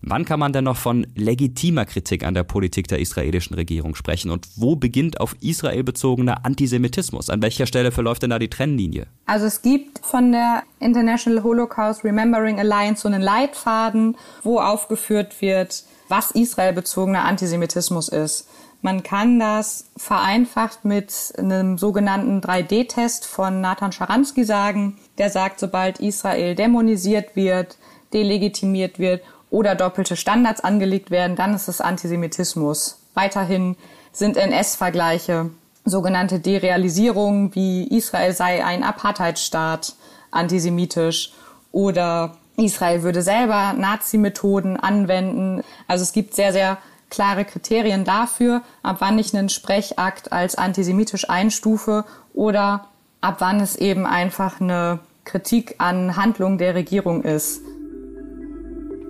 [0.01, 4.29] Wann kann man denn noch von legitimer Kritik an der Politik der israelischen Regierung sprechen?
[4.29, 7.29] Und wo beginnt auf Israel bezogener Antisemitismus?
[7.29, 9.07] An welcher Stelle verläuft denn da die Trennlinie?
[9.25, 15.85] Also es gibt von der International Holocaust Remembering Alliance so einen Leitfaden, wo aufgeführt wird,
[16.09, 18.49] was israelbezogener Antisemitismus ist.
[18.83, 24.99] Man kann das vereinfacht mit einem sogenannten 3D-Test von Nathan Scharansky sagen.
[25.17, 27.77] Der sagt, sobald Israel dämonisiert wird,
[28.11, 32.99] delegitimiert wird oder doppelte Standards angelegt werden, dann ist es Antisemitismus.
[33.13, 33.77] Weiterhin
[34.11, 35.51] sind NS-Vergleiche,
[35.85, 39.95] sogenannte Derealisierungen wie Israel sei ein Apartheidstaat,
[40.29, 41.31] antisemitisch
[41.71, 45.63] oder Israel würde selber Nazi-Methoden anwenden.
[45.87, 46.79] Also es gibt sehr, sehr
[47.13, 52.87] klare Kriterien dafür, ab wann ich einen Sprechakt als antisemitisch einstufe oder
[53.21, 57.61] ab wann es eben einfach eine Kritik an Handlungen der Regierung ist.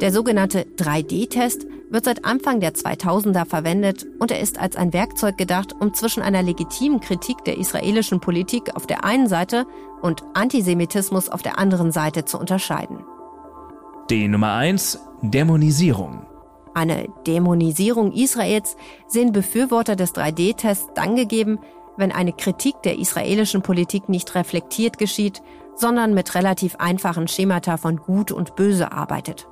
[0.02, 5.38] Der sogenannte 3D-Test wird seit Anfang der 2000er verwendet und er ist als ein Werkzeug
[5.38, 9.66] gedacht, um zwischen einer legitimen Kritik der israelischen Politik auf der einen Seite
[10.02, 12.98] und Antisemitismus auf der anderen Seite zu unterscheiden.
[14.10, 16.33] Die Nummer 1 Dämonisierung.
[16.74, 18.76] Eine Dämonisierung Israels
[19.08, 21.60] sehen Befürworter des 3D-Tests dann gegeben,
[21.98, 25.42] wenn eine Kritik der israelischen Politik nicht reflektiert geschieht,
[25.76, 29.48] sondern mit relativ einfachen Schemata von Gut und Böse arbeitet.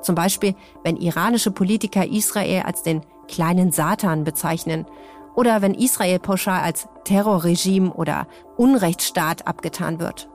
[0.00, 4.86] Zum Beispiel, wenn iranische Politiker Israel als den kleinen Satan bezeichnen
[5.34, 8.26] oder wenn Israel pauschal als Terrorregime oder
[8.56, 10.28] Unrechtsstaat abgetan wird.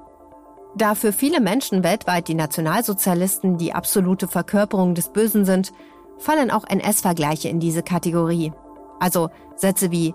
[0.75, 5.73] Da für viele Menschen weltweit die Nationalsozialisten die absolute Verkörperung des Bösen sind,
[6.21, 8.53] fallen auch NS-Vergleiche in diese Kategorie.
[8.99, 10.13] Also Sätze wie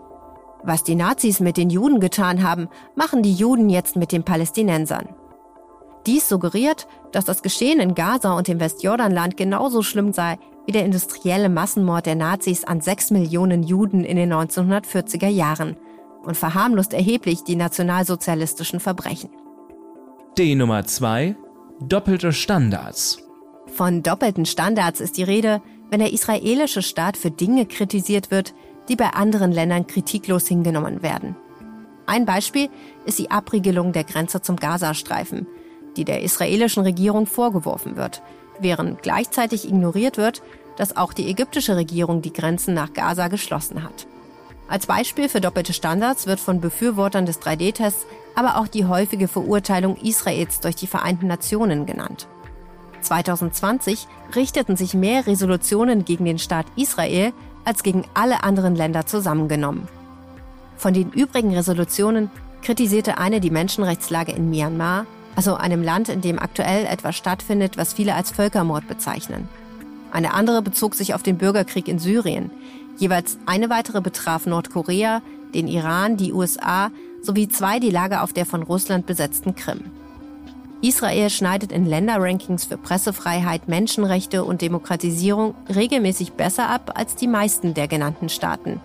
[0.62, 5.08] Was die Nazis mit den Juden getan haben, machen die Juden jetzt mit den Palästinensern.
[6.06, 10.84] Dies suggeriert, dass das Geschehen in Gaza und im Westjordanland genauso schlimm sei wie der
[10.84, 15.76] industrielle Massenmord der Nazis an sechs Millionen Juden in den 1940er Jahren
[16.24, 19.30] und verharmlost erheblich die nationalsozialistischen Verbrechen.
[20.38, 21.36] Die Nummer zwei
[21.80, 23.18] Doppelte Standards.
[23.66, 25.60] Von doppelten Standards ist die Rede,
[25.90, 28.54] wenn der israelische Staat für Dinge kritisiert wird,
[28.88, 31.36] die bei anderen Ländern kritiklos hingenommen werden.
[32.06, 32.68] Ein Beispiel
[33.04, 35.46] ist die Abriegelung der Grenze zum Gazastreifen,
[35.96, 38.22] die der israelischen Regierung vorgeworfen wird,
[38.60, 40.42] während gleichzeitig ignoriert wird,
[40.76, 44.06] dass auch die ägyptische Regierung die Grenzen nach Gaza geschlossen hat.
[44.68, 49.96] Als Beispiel für doppelte Standards wird von Befürwortern des 3D-Tests aber auch die häufige Verurteilung
[49.96, 52.28] Israels durch die Vereinten Nationen genannt.
[53.06, 57.32] 2020 richteten sich mehr Resolutionen gegen den Staat Israel
[57.64, 59.88] als gegen alle anderen Länder zusammengenommen.
[60.76, 62.30] Von den übrigen Resolutionen
[62.62, 67.92] kritisierte eine die Menschenrechtslage in Myanmar, also einem Land, in dem aktuell etwas stattfindet, was
[67.92, 69.48] viele als Völkermord bezeichnen.
[70.10, 72.50] Eine andere bezog sich auf den Bürgerkrieg in Syrien.
[72.96, 75.20] Jeweils eine weitere betraf Nordkorea,
[75.54, 76.90] den Iran, die USA
[77.22, 79.80] sowie zwei die Lage auf der von Russland besetzten Krim.
[80.82, 87.74] Israel schneidet in Länderrankings für Pressefreiheit, Menschenrechte und Demokratisierung regelmäßig besser ab als die meisten
[87.74, 88.80] der genannten Staaten,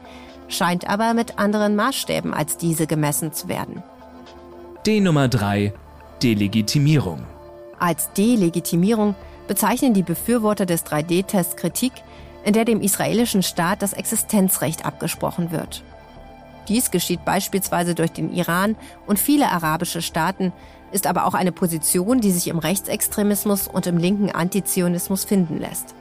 [0.48, 3.84] scheint aber mit anderen Maßstäben als diese gemessen zu werden.
[4.86, 5.74] Die Nummer 3
[6.24, 7.24] Delegitimierung.
[7.78, 9.16] Als Delegitimierung
[9.48, 11.92] bezeichnen die Befürworter des 3D-Tests Kritik,
[12.44, 15.84] in der dem israelischen Staat das Existenzrecht abgesprochen wird.
[16.68, 18.76] Dies geschieht beispielsweise durch den Iran
[19.08, 20.54] und viele arabische Staaten,
[20.92, 25.96] ist aber auch eine Position, die sich im Rechtsextremismus und im linken Antizionismus finden lässt.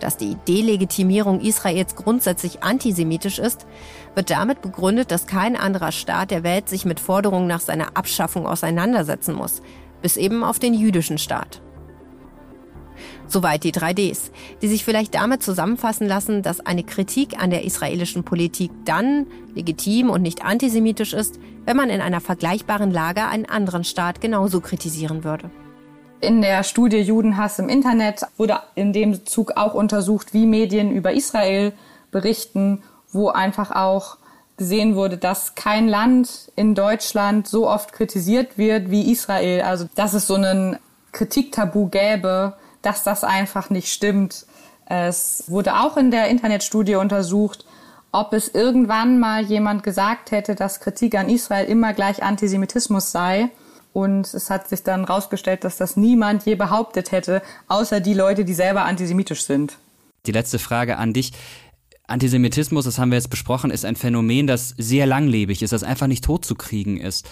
[0.00, 3.66] Dass die Delegitimierung Israels grundsätzlich antisemitisch ist,
[4.14, 8.46] wird damit begründet, dass kein anderer Staat der Welt sich mit Forderungen nach seiner Abschaffung
[8.46, 9.60] auseinandersetzen muss,
[10.02, 11.60] bis eben auf den jüdischen Staat.
[13.28, 14.30] Soweit die 3Ds,
[14.62, 20.08] die sich vielleicht damit zusammenfassen lassen, dass eine Kritik an der israelischen Politik dann legitim
[20.08, 25.24] und nicht antisemitisch ist, wenn man in einer vergleichbaren Lage einen anderen Staat genauso kritisieren
[25.24, 25.50] würde.
[26.20, 31.12] In der Studie Judenhass im Internet wurde in dem Zug auch untersucht, wie Medien über
[31.12, 31.72] Israel
[32.10, 34.16] berichten, wo einfach auch
[34.56, 39.60] gesehen wurde, dass kein Land in Deutschland so oft kritisiert wird wie Israel.
[39.62, 40.78] Also dass es so einen
[41.12, 44.46] Kritiktabu gäbe, dass das einfach nicht stimmt.
[44.86, 47.64] Es wurde auch in der Internetstudie untersucht,
[48.10, 53.50] ob es irgendwann mal jemand gesagt hätte, dass Kritik an Israel immer gleich Antisemitismus sei.
[53.92, 58.44] Und es hat sich dann herausgestellt, dass das niemand je behauptet hätte, außer die Leute,
[58.44, 59.78] die selber antisemitisch sind.
[60.26, 61.32] Die letzte Frage an dich.
[62.06, 66.06] Antisemitismus, das haben wir jetzt besprochen, ist ein Phänomen, das sehr langlebig ist, das einfach
[66.06, 67.28] nicht totzukriegen ist.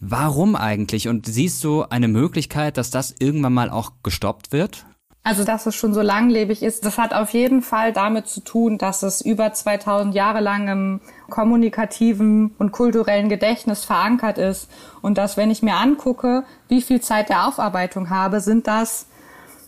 [0.00, 1.08] Warum eigentlich?
[1.08, 4.86] Und siehst du eine Möglichkeit, dass das irgendwann mal auch gestoppt wird?
[5.22, 8.78] Also, dass es schon so langlebig ist, das hat auf jeden Fall damit zu tun,
[8.78, 14.70] dass es über 2000 Jahre lang im kommunikativen und kulturellen Gedächtnis verankert ist.
[15.02, 19.06] Und dass, wenn ich mir angucke, wie viel Zeit der Aufarbeitung habe, sind das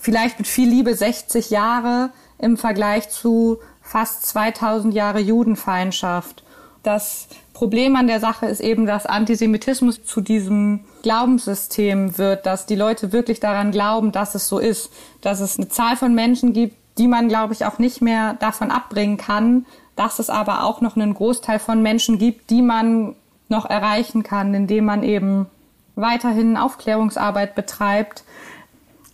[0.00, 6.44] vielleicht mit viel Liebe 60 Jahre im Vergleich zu fast 2000 Jahre Judenfeindschaft.
[6.82, 7.28] Das
[7.62, 13.12] Problem an der Sache ist eben, dass Antisemitismus zu diesem Glaubenssystem wird, dass die Leute
[13.12, 17.06] wirklich daran glauben, dass es so ist, dass es eine Zahl von Menschen gibt, die
[17.06, 21.14] man, glaube ich, auch nicht mehr davon abbringen kann, dass es aber auch noch einen
[21.14, 23.14] Großteil von Menschen gibt, die man
[23.48, 25.46] noch erreichen kann, indem man eben
[25.94, 28.24] weiterhin Aufklärungsarbeit betreibt.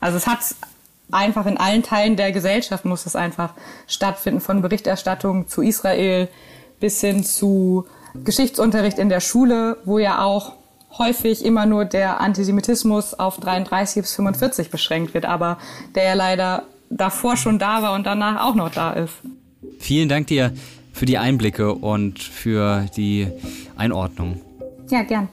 [0.00, 0.38] Also es hat
[1.10, 3.52] einfach in allen Teilen der Gesellschaft muss es einfach
[3.86, 6.28] stattfinden, von Berichterstattung zu Israel
[6.80, 7.84] bis hin zu
[8.24, 10.52] Geschichtsunterricht in der Schule, wo ja auch
[10.96, 15.58] häufig immer nur der Antisemitismus auf 33 bis 45 beschränkt wird, aber
[15.94, 19.14] der ja leider davor schon da war und danach auch noch da ist.
[19.78, 20.52] Vielen Dank dir
[20.92, 23.28] für die Einblicke und für die
[23.76, 24.40] Einordnung.
[24.88, 25.28] Ja, gern.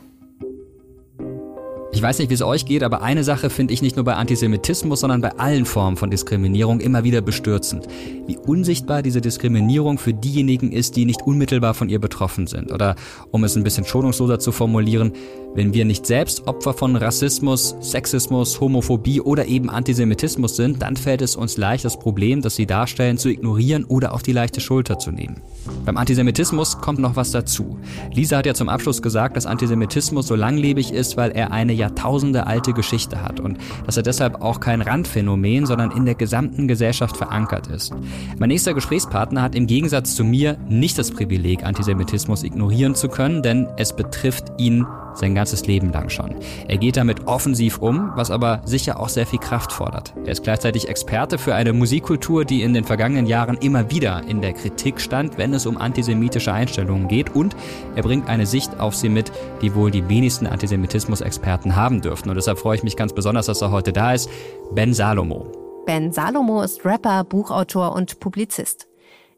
[1.96, 4.16] Ich weiß nicht, wie es euch geht, aber eine Sache finde ich nicht nur bei
[4.16, 7.88] Antisemitismus, sondern bei allen Formen von Diskriminierung immer wieder bestürzend.
[8.28, 12.74] Wie unsichtbar diese Diskriminierung für diejenigen ist, die nicht unmittelbar von ihr betroffen sind.
[12.74, 12.98] Oder
[13.32, 15.14] um es ein bisschen schonungsloser zu formulieren,
[15.56, 21.22] wenn wir nicht selbst Opfer von Rassismus, Sexismus, Homophobie oder eben Antisemitismus sind, dann fällt
[21.22, 25.00] es uns leicht, das Problem, das sie darstellen, zu ignorieren oder auf die leichte Schulter
[25.00, 25.38] zu nehmen.
[25.86, 27.80] Beim Antisemitismus kommt noch was dazu.
[28.14, 32.48] Lisa hat ja zum Abschluss gesagt, dass Antisemitismus so langlebig ist, weil er eine Jahrtausende
[32.48, 37.16] alte Geschichte hat und dass er deshalb auch kein Randphänomen, sondern in der gesamten Gesellschaft
[37.16, 37.94] verankert ist.
[38.38, 43.42] Mein nächster Gesprächspartner hat im Gegensatz zu mir nicht das Privileg, Antisemitismus ignorieren zu können,
[43.42, 46.36] denn es betrifft ihn sein ganzes Leben lang schon.
[46.68, 50.14] Er geht damit offensiv um, was aber sicher auch sehr viel Kraft fordert.
[50.26, 54.42] Er ist gleichzeitig Experte für eine Musikkultur, die in den vergangenen Jahren immer wieder in
[54.42, 57.56] der Kritik stand, wenn es um antisemitische Einstellungen geht und
[57.96, 62.30] er bringt eine Sicht auf sie mit, die wohl die wenigsten Antisemitismus-Experten haben dürften.
[62.30, 64.30] Und deshalb freue ich mich ganz besonders, dass er heute da ist.
[64.72, 65.46] Ben Salomo.
[65.86, 68.88] Ben Salomo ist Rapper, Buchautor und Publizist.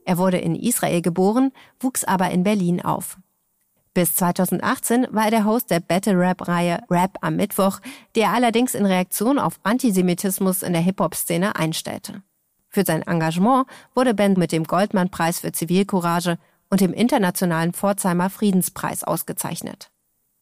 [0.05, 3.17] Er wurde in Israel geboren, wuchs aber in Berlin auf.
[3.97, 7.79] Bis 2018 war er der Host der Battle-Rap-Reihe Rap am Mittwoch,
[8.15, 12.21] die er allerdings in Reaktion auf Antisemitismus in der Hip-Hop-Szene einstellte.
[12.69, 16.38] Für sein Engagement wurde Ben mit dem Goldmann-Preis für Zivilcourage
[16.69, 19.89] und dem Internationalen Pforzheimer Friedenspreis ausgezeichnet.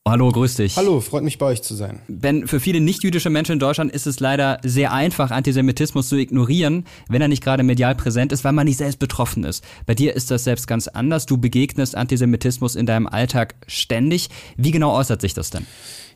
[0.07, 0.77] Hallo, grüß dich.
[0.77, 1.99] Hallo, freut mich bei euch zu sein.
[2.07, 6.85] Ben, für viele nicht-jüdische Menschen in Deutschland ist es leider sehr einfach, Antisemitismus zu ignorieren,
[7.09, 9.63] wenn er nicht gerade medial präsent ist, weil man nicht selbst betroffen ist.
[9.87, 11.25] Bei dir ist das selbst ganz anders.
[11.25, 14.29] Du begegnest Antisemitismus in deinem Alltag ständig.
[14.57, 15.65] Wie genau äußert sich das denn?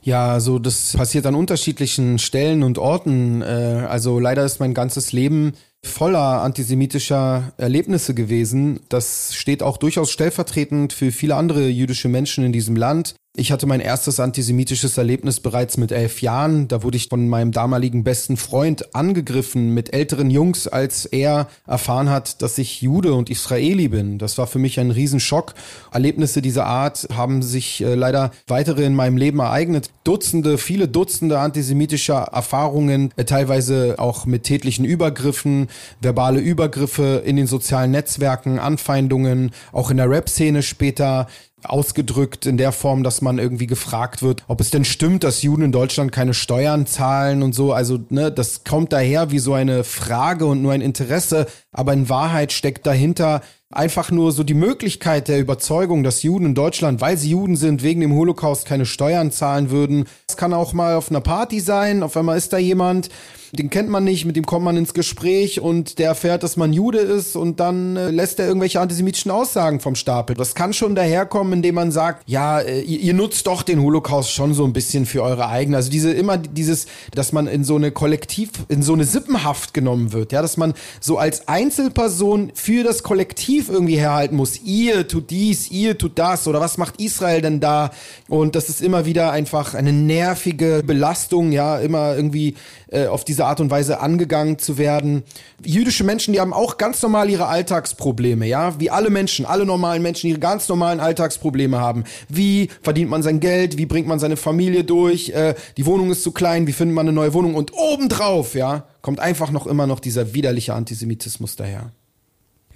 [0.04, 3.42] Ja, also das passiert an unterschiedlichen Stellen und Orten.
[3.42, 3.46] Äh,
[3.90, 8.82] also leider ist mein ganzes Leben voller antisemitischer Erlebnisse gewesen.
[8.90, 13.16] Das steht auch durchaus stellvertretend für viele andere jüdische Menschen in diesem Land.
[13.40, 16.68] Ich hatte mein erstes antisemitisches Erlebnis bereits mit elf Jahren.
[16.68, 22.10] Da wurde ich von meinem damaligen besten Freund angegriffen mit älteren Jungs, als er erfahren
[22.10, 24.18] hat, dass ich Jude und Israeli bin.
[24.18, 25.54] Das war für mich ein Riesenschock.
[25.94, 29.90] Erlebnisse dieser Art haben sich äh, leider weitere in meinem Leben ereignet.
[30.04, 35.70] Dutzende, viele Dutzende antisemitischer Erfahrungen, äh, teilweise auch mit tätlichen Übergriffen,
[36.02, 41.28] verbale Übergriffe in den sozialen Netzwerken, Anfeindungen, auch in der Rap-Szene später
[41.64, 45.64] ausgedrückt in der Form, dass man irgendwie gefragt wird, ob es denn stimmt, dass Juden
[45.64, 47.74] in Deutschland keine Steuern zahlen und so.
[47.74, 52.10] Also, ne, das kommt daher wie so eine Frage und nur ein Interesse, aber in
[52.10, 53.42] Wahrheit steckt dahinter
[53.72, 57.84] einfach nur so die Möglichkeit der Überzeugung, dass Juden in Deutschland, weil sie Juden sind,
[57.84, 60.06] wegen dem Holocaust keine Steuern zahlen würden.
[60.28, 63.10] Es kann auch mal auf einer Party sein, auf einmal ist da jemand,
[63.52, 66.74] den kennt man nicht, mit dem kommt man ins Gespräch und der erfährt, dass man
[66.74, 70.36] Jude ist und dann äh, lässt er irgendwelche antisemitischen Aussagen vom Stapel.
[70.36, 74.32] Das kann schon daherkommen, indem man sagt, ja, äh, ihr, ihr, nutzt doch den Holocaust
[74.32, 75.78] schon so ein bisschen für eure eigene.
[75.78, 80.14] Also diese immer dieses, dass man in so eine Kollektiv, in so eine Sippenhaft genommen
[80.14, 84.62] wird, ja, dass man so als Einzelperson für das Kollektiv irgendwie herhalten muss.
[84.64, 87.92] Ihr tut dies, ihr tut das oder was macht Israel denn da?
[88.28, 92.56] Und das ist immer wieder einfach eine nervige Belastung, ja, immer irgendwie
[92.92, 95.24] äh, auf diese Art und Weise angegangen zu werden.
[95.64, 100.02] Jüdische Menschen, die haben auch ganz normal ihre Alltagsprobleme, ja, wie alle Menschen, alle normalen
[100.02, 102.04] Menschen ihre ganz normalen Alltagsprobleme haben.
[102.30, 103.78] Wie verdient man sein Geld?
[103.78, 105.30] Wie bringt man seine Familie durch?
[105.30, 106.68] Äh, die Wohnung ist zu klein.
[106.68, 107.56] Wie findet man eine neue Wohnung?
[107.56, 111.92] Und obendrauf, ja, kommt einfach noch immer noch dieser widerliche Antisemitismus daher.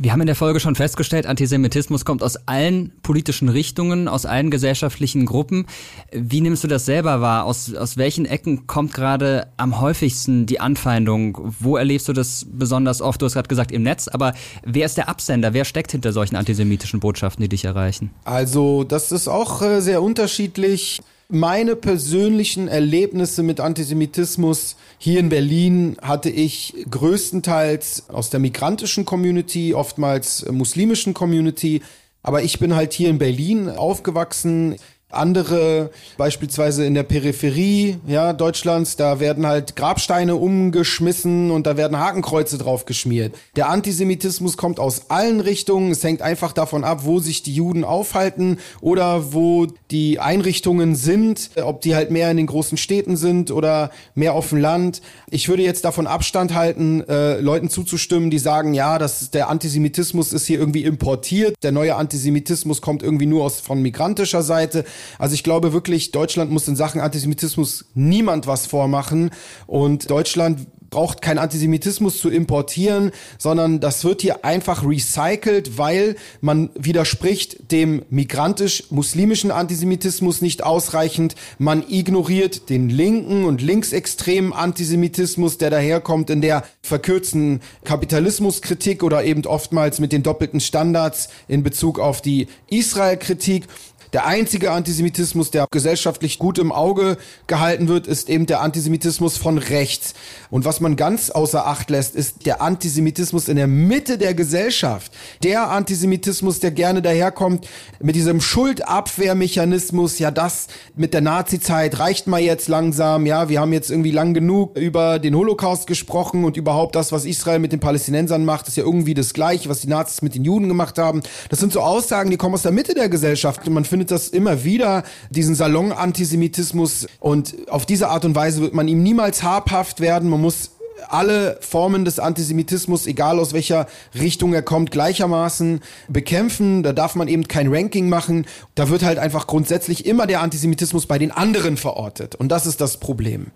[0.03, 4.51] Wir haben in der Folge schon festgestellt, Antisemitismus kommt aus allen politischen Richtungen, aus allen
[4.51, 5.65] gesellschaftlichen Gruppen.
[6.11, 7.45] Wie nimmst du das selber wahr?
[7.45, 11.37] Aus, aus welchen Ecken kommt gerade am häufigsten die Anfeindung?
[11.57, 13.21] Wo erlebst du das besonders oft?
[13.21, 14.33] Du hast gerade gesagt im Netz, aber
[14.65, 15.53] wer ist der Absender?
[15.53, 18.11] Wer steckt hinter solchen antisemitischen Botschaften, die dich erreichen?
[18.25, 21.01] Also, das ist auch äh, sehr unterschiedlich
[21.33, 29.73] meine persönlichen Erlebnisse mit Antisemitismus hier in Berlin hatte ich größtenteils aus der migrantischen Community,
[29.73, 31.81] oftmals muslimischen Community.
[32.21, 34.75] Aber ich bin halt hier in Berlin aufgewachsen.
[35.15, 41.99] Andere, beispielsweise in der Peripherie ja, Deutschlands, da werden halt Grabsteine umgeschmissen und da werden
[41.99, 43.35] Hakenkreuze drauf geschmiert.
[43.55, 45.91] Der Antisemitismus kommt aus allen Richtungen.
[45.91, 51.51] Es hängt einfach davon ab, wo sich die Juden aufhalten oder wo die Einrichtungen sind,
[51.63, 55.01] ob die halt mehr in den großen Städten sind oder mehr auf dem Land.
[55.29, 60.33] Ich würde jetzt davon Abstand halten, äh, Leuten zuzustimmen, die sagen, ja, dass der Antisemitismus
[60.33, 61.55] ist hier irgendwie importiert.
[61.63, 64.83] Der neue Antisemitismus kommt irgendwie nur aus von migrantischer Seite.
[65.19, 69.31] Also ich glaube wirklich, Deutschland muss in Sachen Antisemitismus niemand was vormachen
[69.67, 76.69] und Deutschland braucht kein Antisemitismus zu importieren, sondern das wird hier einfach recycelt, weil man
[76.75, 81.33] widerspricht dem migrantisch-muslimischen Antisemitismus nicht ausreichend.
[81.57, 89.47] Man ignoriert den linken und linksextremen Antisemitismus, der daherkommt in der verkürzten Kapitalismuskritik oder eben
[89.47, 93.65] oftmals mit den doppelten Standards in Bezug auf die Israel-Kritik.
[94.13, 99.57] Der einzige Antisemitismus, der gesellschaftlich gut im Auge gehalten wird, ist eben der Antisemitismus von
[99.57, 100.13] rechts.
[100.51, 105.11] Und was man ganz außer Acht lässt, ist der Antisemitismus in der Mitte der Gesellschaft.
[105.41, 107.67] Der Antisemitismus, der gerne daherkommt
[108.03, 113.73] mit diesem Schuldabwehrmechanismus, ja, das mit der Nazizeit reicht mal jetzt langsam, ja, wir haben
[113.73, 117.79] jetzt irgendwie lang genug über den Holocaust gesprochen und überhaupt das, was Israel mit den
[117.79, 121.23] Palästinensern macht, ist ja irgendwie das gleiche, was die Nazis mit den Juden gemacht haben.
[121.49, 124.29] Das sind so Aussagen, die kommen aus der Mitte der Gesellschaft und man findet das
[124.29, 129.99] immer wieder, diesen Salon-Antisemitismus und auf diese Art und Weise wird man ihm niemals habhaft
[129.99, 130.29] werden.
[130.29, 130.71] Man muss
[131.09, 136.83] alle Formen des Antisemitismus, egal aus welcher Richtung er kommt, gleichermaßen bekämpfen.
[136.83, 138.45] Da darf man eben kein Ranking machen.
[138.75, 142.35] Da wird halt einfach grundsätzlich immer der Antisemitismus bei den anderen verortet.
[142.35, 143.47] Und das ist das Problem.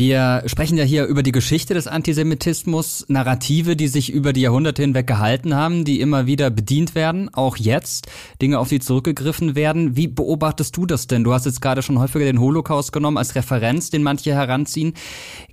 [0.00, 4.80] Wir sprechen ja hier über die Geschichte des Antisemitismus, Narrative, die sich über die Jahrhunderte
[4.80, 8.06] hinweg gehalten haben, die immer wieder bedient werden, auch jetzt,
[8.40, 9.98] Dinge, auf die zurückgegriffen werden.
[9.98, 11.22] Wie beobachtest du das denn?
[11.22, 14.94] Du hast jetzt gerade schon häufiger den Holocaust genommen als Referenz, den manche heranziehen.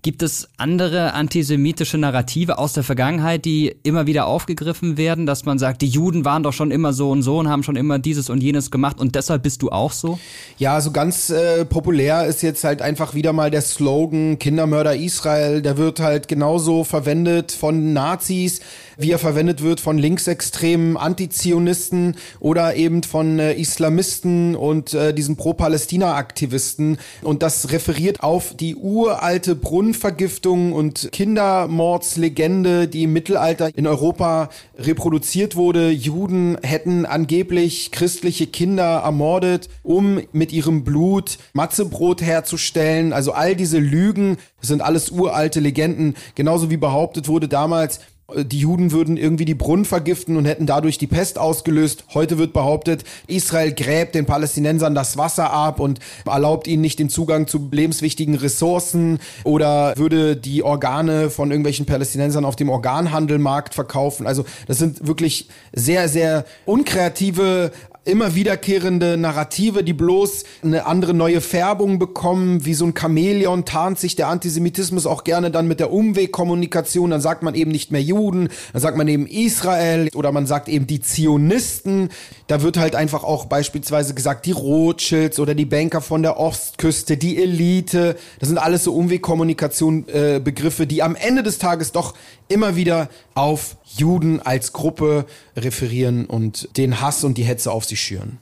[0.02, 5.60] Gibt es andere antisemitische Narrative aus der Vergangenheit, die immer wieder aufgegriffen werden, dass man
[5.60, 8.30] sagt, die Juden waren doch schon immer so und so und haben schon immer dieses
[8.30, 10.18] und jenes gemacht und deshalb bist du auch so?
[10.58, 15.62] Ja, so ganz äh, populär ist jetzt halt einfach wieder mal der Slogan Kindermörder Israel,
[15.62, 18.62] der wird halt genauso verwendet von Nazis,
[18.98, 25.38] wie er verwendet wird von linksextremen Antizionisten oder eben von äh, Islamisten und äh, diesen
[25.38, 26.98] Pro-Palästina-Aktivisten.
[27.22, 35.56] Und das referiert auf die uralte Brunnenvergiftung und Kindermordslegende, die im Mittelalter in Europa reproduziert
[35.56, 35.92] wurde.
[35.92, 43.14] Juden hätten angeblich christliche Kinder ermordet, um mit ihrem Blut Matzebrot herzustellen.
[43.14, 44.17] Also all diese Lügen
[44.62, 46.16] sind alles uralte Legenden.
[46.36, 48.00] Genauso wie behauptet wurde damals,
[48.36, 52.04] die Juden würden irgendwie die Brunnen vergiften und hätten dadurch die Pest ausgelöst.
[52.14, 57.08] Heute wird behauptet, Israel gräbt den Palästinensern das Wasser ab und erlaubt ihnen nicht den
[57.08, 64.28] Zugang zu lebenswichtigen Ressourcen oder würde die Organe von irgendwelchen Palästinensern auf dem Organhandelmarkt verkaufen.
[64.28, 67.72] Also das sind wirklich sehr, sehr unkreative
[68.08, 74.00] immer wiederkehrende Narrative, die bloß eine andere neue Färbung bekommen, wie so ein Chamäleon tarnt
[74.00, 78.02] sich der Antisemitismus auch gerne dann mit der Umwegkommunikation, dann sagt man eben nicht mehr
[78.02, 82.10] Juden, dann sagt man eben Israel oder man sagt eben die Zionisten,
[82.48, 87.18] da wird halt einfach auch beispielsweise gesagt, die Rothschilds oder die Banker von der Ostküste,
[87.18, 92.14] die Elite, das sind alles so Umwegkommunikation äh, Begriffe, die am Ende des Tages doch
[92.48, 95.26] immer wieder auf Juden als Gruppe
[95.56, 98.40] referieren und den Hass und die Hetze auf sie schüren.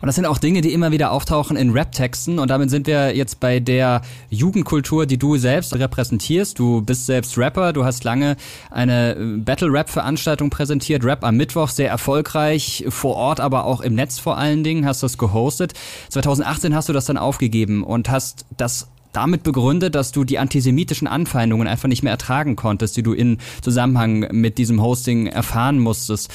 [0.00, 2.38] Und das sind auch Dinge, die immer wieder auftauchen in Rap-Texten.
[2.38, 6.58] Und damit sind wir jetzt bei der Jugendkultur, die du selbst repräsentierst.
[6.58, 7.72] Du bist selbst Rapper.
[7.72, 8.36] Du hast lange
[8.70, 11.04] eine Battle-Rap-Veranstaltung präsentiert.
[11.04, 12.84] Rap am Mittwoch, sehr erfolgreich.
[12.88, 14.86] Vor Ort, aber auch im Netz vor allen Dingen.
[14.86, 15.72] Hast das gehostet.
[16.10, 18.88] 2018 hast du das dann aufgegeben und hast das
[19.18, 23.38] damit begründet, dass du die antisemitischen Anfeindungen einfach nicht mehr ertragen konntest, die du in
[23.62, 26.30] Zusammenhang mit diesem Hosting erfahren musstest.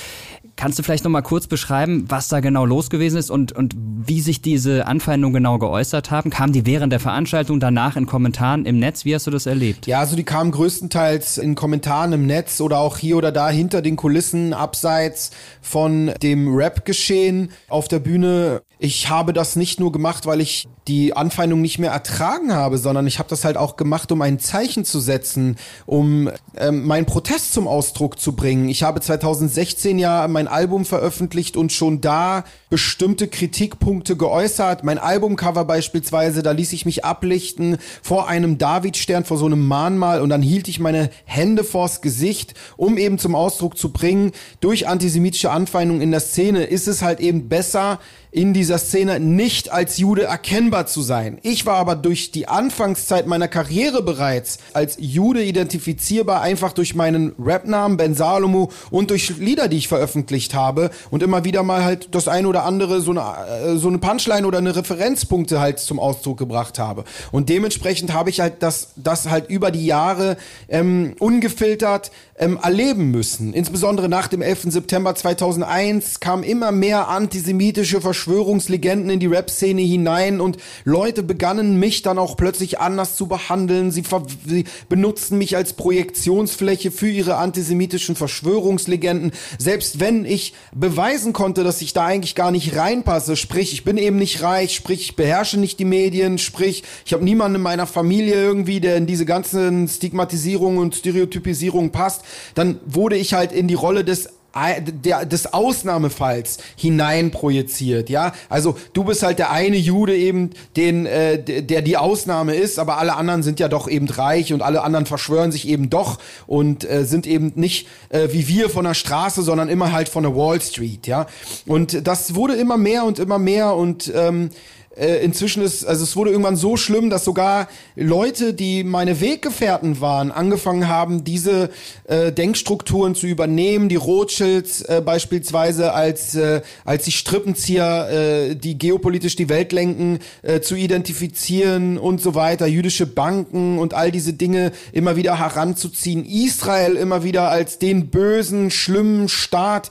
[0.63, 3.75] Kannst du vielleicht noch mal kurz beschreiben, was da genau los gewesen ist und, und
[3.75, 6.29] wie sich diese Anfeindungen genau geäußert haben?
[6.29, 9.03] Kamen die während der Veranstaltung, danach in Kommentaren im Netz?
[9.03, 9.87] Wie hast du das erlebt?
[9.87, 13.81] Ja, also die kamen größtenteils in Kommentaren im Netz oder auch hier oder da hinter
[13.81, 18.61] den Kulissen, abseits von dem Rap-Geschehen auf der Bühne.
[18.79, 23.07] Ich habe das nicht nur gemacht, weil ich die Anfeindung nicht mehr ertragen habe, sondern
[23.07, 27.53] ich habe das halt auch gemacht, um ein Zeichen zu setzen, um ähm, meinen Protest
[27.53, 28.67] zum Ausdruck zu bringen.
[28.67, 34.83] Ich habe 2016 ja mein Album veröffentlicht und schon da bestimmte Kritikpunkte geäußert.
[34.83, 40.21] Mein Albumcover beispielsweise, da ließ ich mich ablichten vor einem Davidstern, vor so einem Mahnmal
[40.21, 44.87] und dann hielt ich meine Hände vors Gesicht, um eben zum Ausdruck zu bringen, durch
[44.87, 47.99] antisemitische Anfeindung in der Szene ist es halt eben besser,
[48.33, 51.37] in dieser Szene nicht als Jude erkennbar zu sein.
[51.43, 57.33] Ich war aber durch die Anfangszeit meiner Karriere bereits als Jude identifizierbar, einfach durch meinen
[57.37, 62.15] Rapnamen Ben Salomo und durch Lieder, die ich veröffentlicht habe und immer wieder mal halt
[62.15, 65.99] das eine oder andere so eine, äh, so eine Punchline oder eine Referenzpunkte halt zum
[65.99, 67.03] Ausdruck gebracht habe.
[67.31, 70.37] Und dementsprechend habe ich halt das, das halt über die Jahre
[70.69, 73.53] ähm, ungefiltert ähm, erleben müssen.
[73.53, 74.63] Insbesondere nach dem 11.
[74.69, 82.03] September 2001 kamen immer mehr antisemitische Verschwörungslegenden in die Rap-Szene hinein und Leute begannen mich
[82.03, 83.91] dann auch plötzlich anders zu behandeln.
[83.91, 84.03] Sie,
[84.45, 89.33] sie benutzten mich als Projektionsfläche für ihre antisemitischen Verschwörungslegenden.
[89.57, 93.97] Selbst wenn ich beweisen konnte, dass ich da eigentlich gar nicht reinpasse, sprich, ich bin
[93.97, 97.87] eben nicht reich, sprich, ich beherrsche nicht die Medien, sprich, ich habe niemanden in meiner
[97.87, 102.21] Familie irgendwie, der in diese ganzen Stigmatisierungen und Stereotypisierungen passt,
[102.55, 108.33] dann wurde ich halt in die Rolle des des Ausnahmefalls hineinprojiziert, ja.
[108.49, 112.97] Also du bist halt der eine Jude eben, den, äh, der die Ausnahme ist, aber
[112.97, 116.89] alle anderen sind ja doch eben reich und alle anderen verschwören sich eben doch und
[116.89, 120.35] äh, sind eben nicht äh, wie wir von der Straße, sondern immer halt von der
[120.35, 121.27] Wall Street, ja.
[121.65, 124.49] Und das wurde immer mehr und immer mehr und ähm,
[124.95, 130.01] äh, inzwischen ist, also es wurde irgendwann so schlimm, dass sogar Leute, die meine Weggefährten
[130.01, 131.69] waren, angefangen haben, diese
[132.05, 133.89] äh, Denkstrukturen zu übernehmen.
[133.89, 140.19] Die Rothschilds äh, beispielsweise als, äh, als die Strippenzieher, äh, die geopolitisch die Welt lenken,
[140.43, 142.67] äh, zu identifizieren und so weiter.
[142.67, 146.25] Jüdische Banken und all diese Dinge immer wieder heranzuziehen.
[146.25, 149.89] Israel immer wieder als den bösen, schlimmen Staat,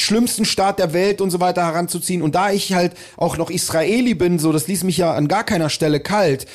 [0.00, 2.22] schlimmsten Staat der Welt und so weiter heranzuziehen.
[2.22, 5.44] Und da ich halt auch noch Israeli bin, so, das ließ mich ja an gar
[5.44, 6.46] keiner Stelle kalt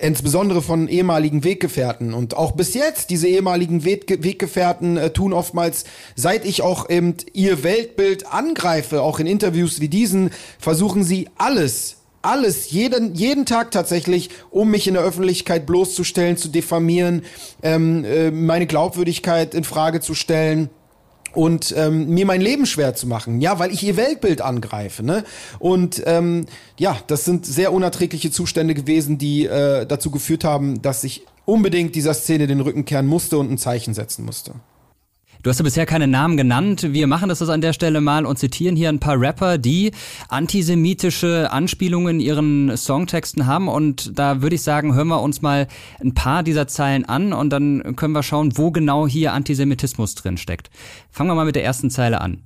[0.00, 2.14] insbesondere von ehemaligen Weggefährten.
[2.14, 5.84] Und auch bis jetzt, diese ehemaligen Wegge Weggefährten äh, tun oftmals,
[6.16, 11.96] seit ich auch eben ihr Weltbild angreife, auch in Interviews wie diesen, versuchen sie alles
[12.22, 17.22] alles, jeden, jeden Tag tatsächlich, um mich in der Öffentlichkeit bloßzustellen, zu diffamieren,
[17.62, 20.68] ähm, äh, meine Glaubwürdigkeit in Frage zu stellen
[21.32, 25.24] und ähm, mir mein Leben schwer zu machen, ja, weil ich ihr Weltbild angreife, ne?
[25.58, 26.46] Und ähm,
[26.78, 31.94] ja, das sind sehr unerträgliche Zustände gewesen, die äh, dazu geführt haben, dass ich unbedingt
[31.94, 34.54] dieser Szene den Rücken kehren musste und ein Zeichen setzen musste.
[35.42, 36.92] Du hast ja bisher keine Namen genannt.
[36.92, 39.92] Wir machen das an der Stelle mal und zitieren hier ein paar Rapper, die
[40.28, 43.68] antisemitische Anspielungen in ihren Songtexten haben.
[43.68, 45.66] Und da würde ich sagen, hören wir uns mal
[45.98, 50.36] ein paar dieser Zeilen an und dann können wir schauen, wo genau hier Antisemitismus drin
[50.36, 50.68] steckt.
[51.10, 52.42] Fangen wir mal mit der ersten Zeile an.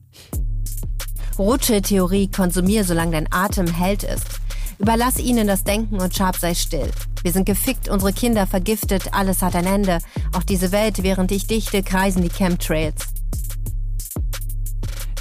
[1.37, 4.39] Rothschild-Theorie, konsumier, solange dein Atem hält ist.
[4.79, 6.91] Überlass ihnen das Denken und Sharp sei still.
[7.23, 9.99] Wir sind gefickt, unsere Kinder vergiftet, alles hat ein Ende.
[10.37, 13.07] Auch diese Welt, während ich dichte, kreisen die Chemtrails.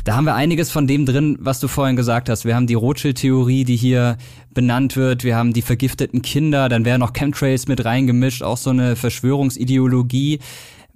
[0.04, 2.44] Da haben wir einiges von dem drin, was du vorhin gesagt hast.
[2.44, 4.18] Wir haben die Rothschild-Theorie, die hier
[4.54, 5.24] benannt wird.
[5.24, 6.68] Wir haben die vergifteten Kinder.
[6.68, 8.44] Dann wären noch Chemtrails mit reingemischt.
[8.44, 10.40] Auch so eine Verschwörungsideologie.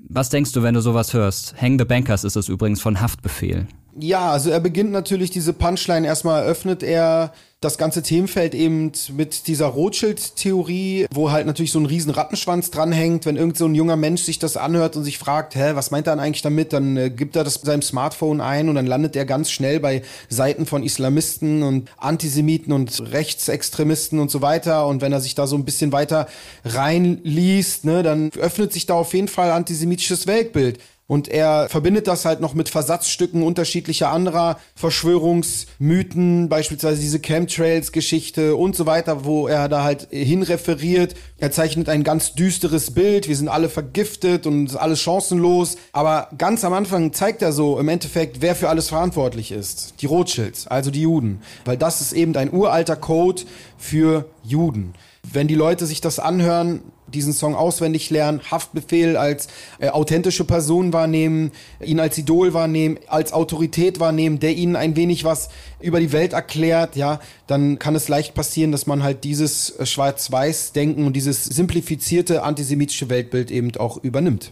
[0.10, 1.56] Was denkst du, wenn du sowas hörst?
[1.62, 3.68] Hang the Bankers ist es übrigens von Haftbefehl.
[4.00, 6.06] Ja, also er beginnt natürlich diese Punchline.
[6.06, 11.88] Erstmal eröffnet er das ganze Themenfeld eben mit dieser Rothschild-Theorie, wo halt natürlich so ein
[11.88, 13.26] riesen Rattenschwanz dranhängt.
[13.26, 16.06] Wenn irgend so ein junger Mensch sich das anhört und sich fragt, hä, was meint
[16.06, 19.16] er denn eigentlich damit, dann äh, gibt er das seinem Smartphone ein und dann landet
[19.16, 24.86] er ganz schnell bei Seiten von Islamisten und Antisemiten und Rechtsextremisten und so weiter.
[24.86, 26.28] Und wenn er sich da so ein bisschen weiter
[26.64, 30.78] reinliest, ne, dann öffnet sich da auf jeden Fall antisemitisches Weltbild.
[31.08, 38.76] Und er verbindet das halt noch mit Versatzstücken unterschiedlicher anderer Verschwörungsmythen, beispielsweise diese Chemtrails-Geschichte und
[38.76, 41.16] so weiter, wo er da halt hinreferiert.
[41.38, 43.30] Er zeichnet ein ganz düsteres Bild.
[43.30, 45.78] Wir sind alle vergiftet und alles chancenlos.
[45.94, 50.02] Aber ganz am Anfang zeigt er so im Endeffekt, wer für alles verantwortlich ist.
[50.02, 51.42] Die Rothschilds, also die Juden.
[51.64, 53.44] Weil das ist eben ein uralter Code
[53.78, 54.94] für Juden.
[55.34, 59.48] wenn die Leute sich das anhören, diesen Song auswendig lernen, Haftbefehl als
[59.80, 61.52] äh, authentische Person wahrnehmen,
[61.84, 65.50] ihn als Idol wahrnehmen, als Autorität wahrnehmen, der ihnen ein wenig was
[65.80, 69.86] über die Welt erklärt, ja, dann kann es leicht passieren, dass man halt dieses äh,
[69.86, 74.52] Schwarz-Weiß-Denken und dieses simplifizierte antisemitische Weltbild eben auch übernimmt.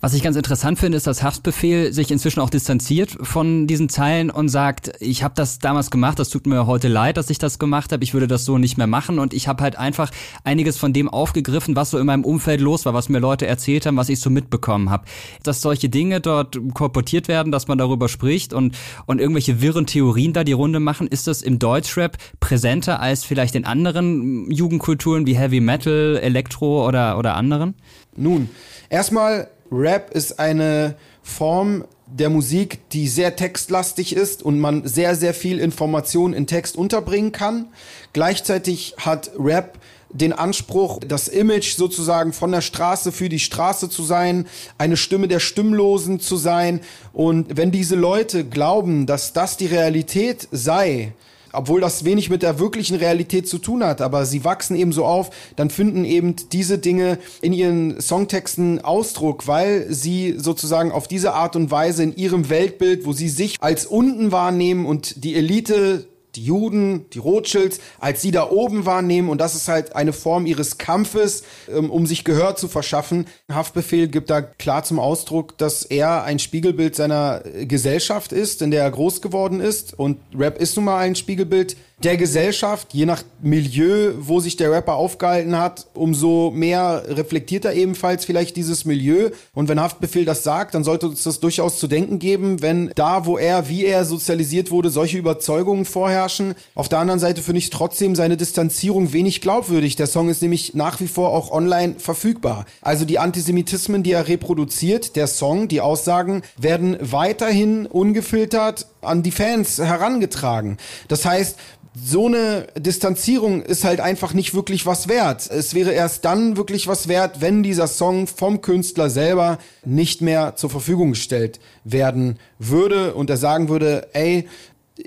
[0.00, 4.30] Was ich ganz interessant finde, ist, dass Haftbefehl sich inzwischen auch distanziert von diesen Zeilen
[4.30, 7.58] und sagt, ich habe das damals gemacht, das tut mir heute leid, dass ich das
[7.58, 10.10] gemacht habe, ich würde das so nicht mehr machen und ich habe halt einfach
[10.44, 13.86] einiges von dem aufgegriffen, was so in meinem Umfeld los war, was mir Leute erzählt
[13.86, 15.06] haben, was ich so mitbekommen habe.
[15.42, 18.76] Dass solche Dinge dort korportiert werden, dass man darüber spricht und,
[19.06, 23.54] und irgendwelche wirren Theorien da die Runde machen, ist das im Deutschrap präsenter als vielleicht
[23.54, 27.74] in anderen Jugendkulturen wie Heavy Metal, Elektro oder, oder anderen?
[28.16, 28.48] Nun,
[28.88, 35.34] erstmal Rap ist eine Form der Musik, die sehr textlastig ist und man sehr, sehr
[35.34, 37.66] viel Information in Text unterbringen kann.
[38.12, 39.78] Gleichzeitig hat Rap
[40.10, 44.46] den Anspruch, das Image sozusagen von der Straße für die Straße zu sein,
[44.78, 46.80] eine Stimme der Stimmlosen zu sein.
[47.12, 51.12] Und wenn diese Leute glauben, dass das die Realität sei,
[51.56, 55.04] obwohl das wenig mit der wirklichen Realität zu tun hat, aber sie wachsen eben so
[55.04, 61.34] auf, dann finden eben diese Dinge in ihren Songtexten Ausdruck, weil sie sozusagen auf diese
[61.34, 66.06] Art und Weise in ihrem Weltbild, wo sie sich als unten wahrnehmen und die Elite
[66.36, 69.28] die Juden, die Rothschilds, als sie da oben wahrnehmen.
[69.28, 73.26] Und das ist halt eine Form ihres Kampfes, ähm, um sich Gehör zu verschaffen.
[73.50, 78.82] Haftbefehl gibt da klar zum Ausdruck, dass er ein Spiegelbild seiner Gesellschaft ist, in der
[78.82, 79.98] er groß geworden ist.
[79.98, 84.70] Und Rap ist nun mal ein Spiegelbild der Gesellschaft, je nach Milieu, wo sich der
[84.70, 89.30] Rapper aufgehalten hat, umso mehr reflektiert er ebenfalls vielleicht dieses Milieu.
[89.54, 93.24] Und wenn Haftbefehl das sagt, dann sollte uns das durchaus zu denken geben, wenn da,
[93.24, 96.54] wo er, wie er sozialisiert wurde, solche Überzeugungen vorherrschen.
[96.74, 99.96] Auf der anderen Seite finde ich trotzdem seine Distanzierung wenig glaubwürdig.
[99.96, 102.66] Der Song ist nämlich nach wie vor auch online verfügbar.
[102.82, 109.30] Also die Antisemitismen, die er reproduziert, der Song, die Aussagen werden weiterhin ungefiltert an die
[109.30, 110.78] Fans herangetragen.
[111.08, 111.56] Das heißt,
[111.98, 115.50] so eine Distanzierung ist halt einfach nicht wirklich was wert.
[115.50, 120.56] Es wäre erst dann wirklich was wert, wenn dieser Song vom Künstler selber nicht mehr
[120.56, 124.46] zur Verfügung gestellt werden würde und er sagen würde, ey,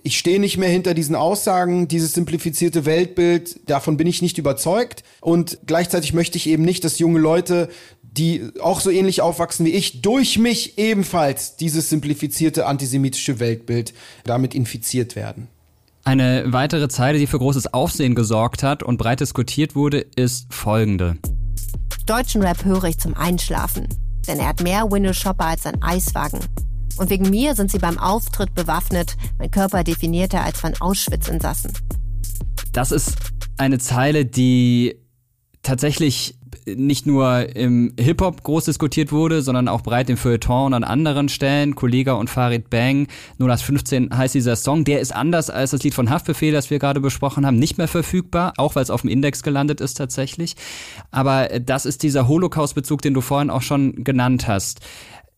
[0.04, 5.04] ich stehe nicht mehr hinter diesen Aussagen, dieses simplifizierte Weltbild, davon bin ich nicht überzeugt.
[5.20, 7.70] Und gleichzeitig möchte ich eben nicht, dass junge Leute,
[8.20, 13.94] die auch so ähnlich aufwachsen wie ich, durch mich ebenfalls dieses simplifizierte antisemitische Weltbild
[14.26, 15.48] damit infiziert werden.
[16.04, 21.18] Eine weitere Zeile, die für großes Aufsehen gesorgt hat und breit diskutiert wurde, ist folgende.
[22.06, 23.88] Deutschen Rap höre ich zum Einschlafen,
[24.28, 26.40] denn er hat mehr Window Shopper als ein Eiswagen.
[26.98, 31.72] Und wegen mir sind sie beim Auftritt bewaffnet, mein Körper definierter als von Auschwitz-Insassen.
[32.74, 33.16] Das ist
[33.58, 34.96] eine Zeile, die
[35.62, 36.39] tatsächlich
[36.76, 41.30] nicht nur im Hip-Hop groß diskutiert wurde, sondern auch breit im Feuilleton und an anderen
[41.30, 41.76] Stellen.
[41.76, 43.08] Kollega und Farid Bang,
[43.40, 44.84] 015 heißt dieser Song.
[44.84, 47.88] Der ist anders als das Lied von Haftbefehl, das wir gerade besprochen haben, nicht mehr
[47.88, 50.56] verfügbar, auch weil es auf dem Index gelandet ist tatsächlich.
[51.12, 54.82] Aber das ist dieser Holocaust-Bezug, den du vorhin auch schon genannt hast.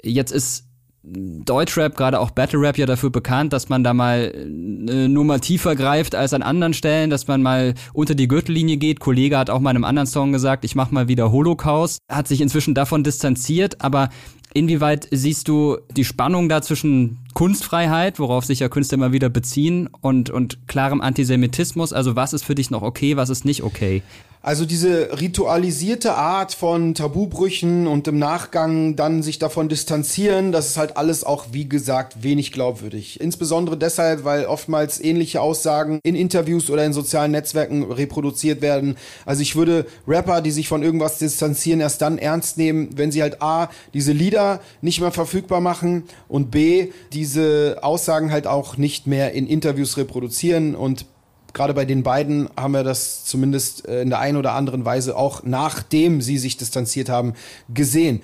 [0.03, 0.70] Jetzt ist
[1.03, 5.39] Deutschrap, gerade auch Battle Rap ja dafür bekannt, dass man da mal äh, nur mal
[5.39, 8.99] tiefer greift als an anderen Stellen, dass man mal unter die Gürtellinie geht.
[8.99, 12.27] Kollege hat auch mal in einem anderen Song gesagt, ich mach mal wieder Holocaust, hat
[12.27, 14.09] sich inzwischen davon distanziert, aber
[14.53, 19.89] inwieweit siehst du die Spannung da zwischen Kunstfreiheit, worauf sich ja Künstler immer wieder beziehen,
[20.01, 21.93] und, und klarem Antisemitismus?
[21.93, 24.03] Also was ist für dich noch okay, was ist nicht okay?
[24.43, 30.77] Also diese ritualisierte Art von Tabubrüchen und im Nachgang dann sich davon distanzieren, das ist
[30.77, 33.21] halt alles auch, wie gesagt, wenig glaubwürdig.
[33.21, 38.97] Insbesondere deshalb, weil oftmals ähnliche Aussagen in Interviews oder in sozialen Netzwerken reproduziert werden.
[39.27, 43.21] Also ich würde Rapper, die sich von irgendwas distanzieren, erst dann ernst nehmen, wenn sie
[43.21, 49.05] halt A, diese Lieder nicht mehr verfügbar machen und B, diese Aussagen halt auch nicht
[49.05, 51.05] mehr in Interviews reproduzieren und
[51.53, 55.15] gerade bei den beiden haben wir das zumindest äh, in der einen oder anderen Weise
[55.15, 57.33] auch nachdem sie sich distanziert haben
[57.73, 58.21] gesehen.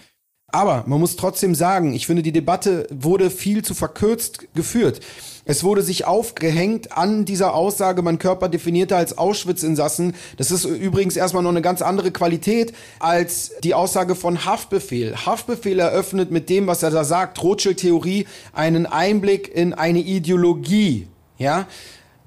[0.49, 5.01] Aber man muss trotzdem sagen, ich finde, die Debatte wurde viel zu verkürzt geführt.
[5.43, 10.13] Es wurde sich aufgehängt an dieser Aussage, man Körper definierte als Auschwitz-Insassen.
[10.37, 15.15] Das ist übrigens erstmal noch eine ganz andere Qualität als die Aussage von Haftbefehl.
[15.25, 21.07] Haftbefehl eröffnet mit dem, was er da sagt, Rothschild-Theorie, einen Einblick in eine Ideologie.
[21.37, 21.67] Ja,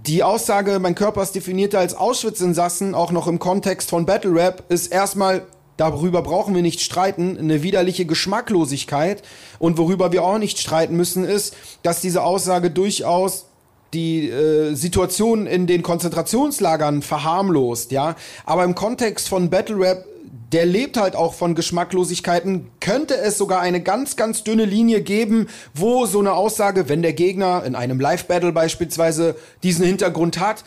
[0.06, 4.64] die Aussage, mein Körper ist definierter als Auschwitz-Insassen, auch noch im Kontext von Battle Rap,
[4.70, 5.46] ist erstmal,
[5.76, 9.22] darüber brauchen wir nicht streiten, eine widerliche Geschmacklosigkeit.
[9.58, 13.46] Und worüber wir auch nicht streiten müssen, ist, dass diese Aussage durchaus
[13.92, 18.14] die äh, Situation in den Konzentrationslagern verharmlost, ja.
[18.46, 20.06] Aber im Kontext von Battle Rap
[20.52, 22.70] der lebt halt auch von Geschmacklosigkeiten.
[22.80, 27.12] Könnte es sogar eine ganz, ganz dünne Linie geben, wo so eine Aussage, wenn der
[27.12, 30.64] Gegner in einem Live-Battle beispielsweise diesen Hintergrund hat,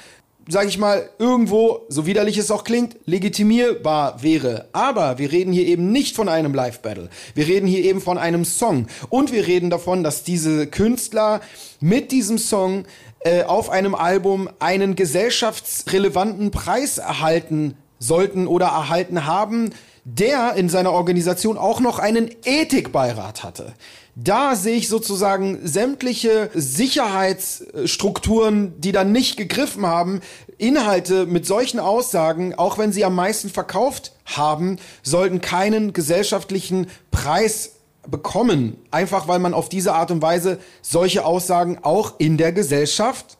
[0.47, 4.67] sag ich mal, irgendwo, so widerlich es auch klingt, legitimierbar wäre.
[4.73, 7.09] Aber wir reden hier eben nicht von einem Live-Battle.
[7.33, 8.87] Wir reden hier eben von einem Song.
[9.09, 11.41] Und wir reden davon, dass diese Künstler
[11.79, 12.85] mit diesem Song
[13.21, 19.71] äh, auf einem Album einen gesellschaftsrelevanten Preis erhalten sollten oder erhalten haben,
[20.05, 23.73] der in seiner Organisation auch noch einen Ethikbeirat hatte.
[24.15, 30.21] Da sehe ich sozusagen sämtliche Sicherheitsstrukturen, die dann nicht gegriffen haben.
[30.59, 37.77] Inhalte mit solchen Aussagen, auch wenn sie am meisten verkauft haben, sollten keinen gesellschaftlichen Preis
[38.07, 38.77] bekommen.
[38.91, 43.39] Einfach weil man auf diese Art und Weise solche Aussagen auch in der Gesellschaft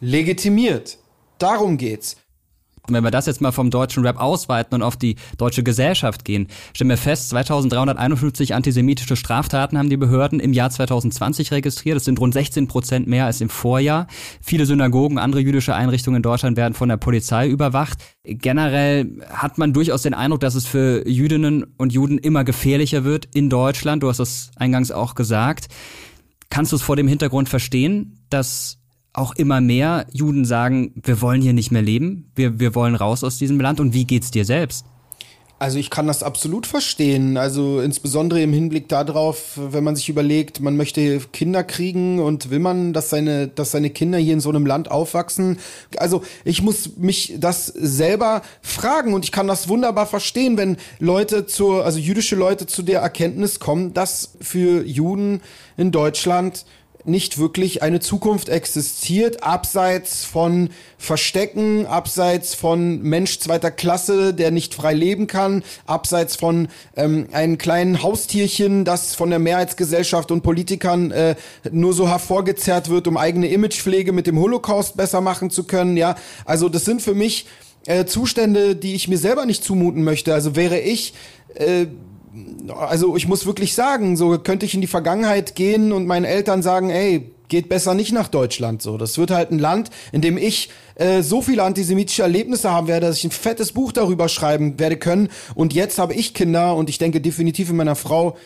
[0.00, 0.98] legitimiert.
[1.38, 2.16] Darum geht's.
[2.88, 6.24] Und wenn wir das jetzt mal vom deutschen Rap ausweiten und auf die deutsche Gesellschaft
[6.24, 11.96] gehen, stellen wir fest, 2351 antisemitische Straftaten haben die Behörden im Jahr 2020 registriert.
[11.96, 14.06] Das sind rund 16 Prozent mehr als im Vorjahr.
[14.40, 17.98] Viele Synagogen, andere jüdische Einrichtungen in Deutschland werden von der Polizei überwacht.
[18.24, 23.28] Generell hat man durchaus den Eindruck, dass es für Jüdinnen und Juden immer gefährlicher wird
[23.34, 24.02] in Deutschland.
[24.02, 25.68] Du hast das eingangs auch gesagt.
[26.50, 28.78] Kannst du es vor dem Hintergrund verstehen, dass
[29.12, 33.24] auch immer mehr Juden sagen, wir wollen hier nicht mehr leben, wir, wir wollen raus
[33.24, 33.80] aus diesem Land.
[33.80, 34.84] Und wie geht's dir selbst?
[35.60, 37.36] Also ich kann das absolut verstehen.
[37.36, 42.60] Also insbesondere im Hinblick darauf, wenn man sich überlegt, man möchte Kinder kriegen und will
[42.60, 45.58] man, dass seine, dass seine Kinder hier in so einem Land aufwachsen.
[45.96, 51.46] Also ich muss mich das selber fragen und ich kann das wunderbar verstehen, wenn Leute
[51.46, 55.40] zur, also jüdische Leute zu der Erkenntnis kommen, dass für Juden
[55.76, 56.66] in Deutschland
[57.04, 64.74] nicht wirklich eine Zukunft existiert, abseits von Verstecken, abseits von Mensch zweiter Klasse, der nicht
[64.74, 71.10] frei leben kann, abseits von ähm, einem kleinen Haustierchen, das von der Mehrheitsgesellschaft und Politikern
[71.10, 71.36] äh,
[71.70, 75.96] nur so hervorgezerrt wird, um eigene Imagepflege mit dem Holocaust besser machen zu können.
[75.96, 77.46] Ja, also das sind für mich
[77.86, 80.34] äh, Zustände, die ich mir selber nicht zumuten möchte.
[80.34, 81.14] Also wäre ich
[81.54, 81.86] äh,
[82.68, 86.62] also ich muss wirklich sagen, so könnte ich in die Vergangenheit gehen und meinen Eltern
[86.62, 88.82] sagen, ey, geht besser nicht nach Deutschland.
[88.82, 92.88] So, das wird halt ein Land, in dem ich äh, so viele antisemitische Erlebnisse haben
[92.88, 95.28] werde, dass ich ein fettes Buch darüber schreiben werde können.
[95.54, 98.36] Und jetzt habe ich Kinder und ich denke definitiv in meiner Frau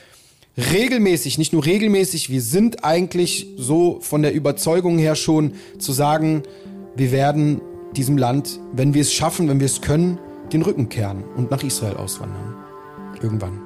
[0.57, 6.43] regelmäßig, nicht nur regelmäßig, wir sind eigentlich so von der Überzeugung her schon zu sagen,
[6.95, 7.61] wir werden
[7.97, 10.19] diesem Land, wenn wir es schaffen, wenn wir es können,
[10.53, 12.55] den Rücken kehren und nach Israel auswandern.
[13.23, 13.62] Irgendwann.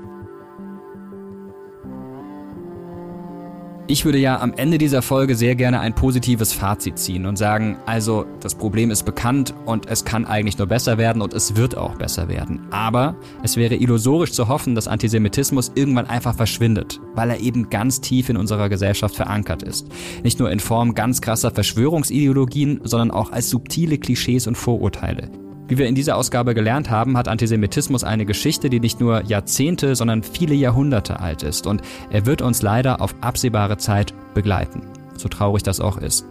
[3.89, 7.77] Ich würde ja am Ende dieser Folge sehr gerne ein positives Fazit ziehen und sagen,
[7.87, 11.77] also das Problem ist bekannt und es kann eigentlich nur besser werden und es wird
[11.77, 12.67] auch besser werden.
[12.73, 13.15] Aber
[13.45, 18.29] es wäre illusorisch zu hoffen, dass Antisemitismus irgendwann einfach verschwindet, weil er eben ganz tief
[18.29, 19.87] in unserer Gesellschaft verankert ist.
[20.25, 25.31] Nicht nur in Form ganz krasser Verschwörungsideologien, sondern auch als subtile Klischees und Vorurteile.
[25.69, 29.97] Wie wir in dieser Ausgabe gelernt haben, hat Antisemitismus eine Geschichte, die nicht nur Jahrzehnte,
[29.97, 31.67] sondern viele Jahrhunderte alt ist.
[31.67, 34.83] Und er wird uns leider auf absehbare Zeit begleiten.
[35.17, 36.25] So traurig das auch ist.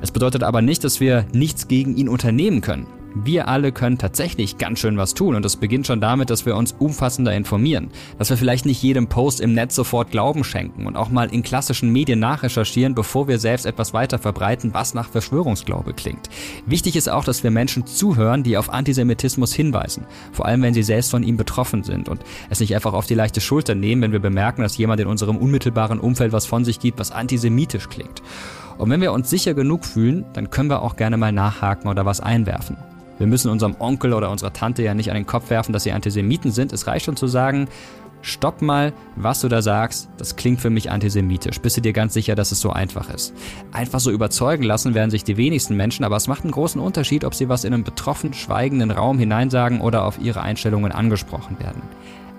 [0.00, 2.86] Es bedeutet aber nicht, dass wir nichts gegen ihn unternehmen können.
[3.24, 6.54] Wir alle können tatsächlich ganz schön was tun und das beginnt schon damit, dass wir
[6.54, 7.88] uns umfassender informieren,
[8.18, 11.42] dass wir vielleicht nicht jedem Post im Netz sofort Glauben schenken und auch mal in
[11.42, 16.28] klassischen Medien nachrecherchieren, bevor wir selbst etwas weiter verbreiten, was nach Verschwörungsglaube klingt.
[16.66, 20.82] Wichtig ist auch, dass wir Menschen zuhören, die auf Antisemitismus hinweisen, vor allem wenn sie
[20.82, 24.12] selbst von ihm betroffen sind und es nicht einfach auf die leichte Schulter nehmen, wenn
[24.12, 28.20] wir bemerken, dass jemand in unserem unmittelbaren Umfeld was von sich gibt, was antisemitisch klingt.
[28.76, 32.04] Und wenn wir uns sicher genug fühlen, dann können wir auch gerne mal nachhaken oder
[32.04, 32.76] was einwerfen.
[33.18, 35.92] Wir müssen unserem Onkel oder unserer Tante ja nicht an den Kopf werfen, dass sie
[35.92, 36.72] Antisemiten sind.
[36.72, 37.68] Es reicht schon zu sagen,
[38.22, 41.60] stopp mal, was du da sagst, das klingt für mich antisemitisch.
[41.60, 43.32] Bist du dir ganz sicher, dass es so einfach ist?
[43.72, 47.24] Einfach so überzeugen lassen werden sich die wenigsten Menschen, aber es macht einen großen Unterschied,
[47.24, 51.82] ob sie was in einen betroffen schweigenden Raum hineinsagen oder auf ihre Einstellungen angesprochen werden.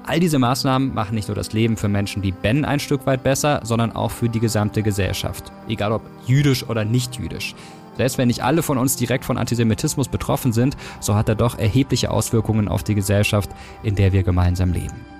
[0.06, 3.24] All diese Maßnahmen machen nicht nur das Leben für Menschen wie Ben ein Stück weit
[3.24, 5.52] besser, sondern auch für die gesamte Gesellschaft.
[5.68, 7.56] Egal ob jüdisch oder nicht jüdisch.
[7.98, 11.58] Selbst wenn nicht alle von uns direkt von Antisemitismus betroffen sind, so hat er doch
[11.58, 13.50] erhebliche Auswirkungen auf die Gesellschaft,
[13.84, 15.17] in der wir gemeinsam leben.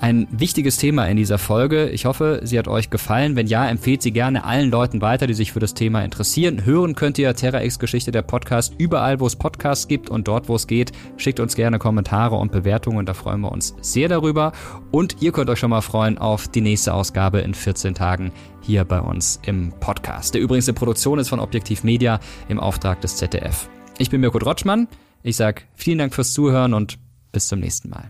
[0.00, 1.88] Ein wichtiges Thema in dieser Folge.
[1.88, 3.36] Ich hoffe, sie hat euch gefallen.
[3.36, 6.64] Wenn ja, empfehlt sie gerne allen Leuten weiter, die sich für das Thema interessieren.
[6.64, 10.48] Hören könnt ihr Terra X Geschichte der Podcast überall, wo es Podcasts gibt und dort,
[10.48, 10.92] wo es geht.
[11.16, 14.52] Schickt uns gerne Kommentare und Bewertungen, da freuen wir uns sehr darüber.
[14.90, 18.84] Und ihr könnt euch schon mal freuen auf die nächste Ausgabe in 14 Tagen hier
[18.84, 20.34] bei uns im Podcast.
[20.34, 23.68] Der übrigens eine Produktion ist von Objektiv Media im Auftrag des ZDF.
[23.98, 24.88] Ich bin Mirko Drotschmann.
[25.22, 26.98] Ich sage vielen Dank fürs Zuhören und
[27.32, 28.02] bis zum nächsten Mal.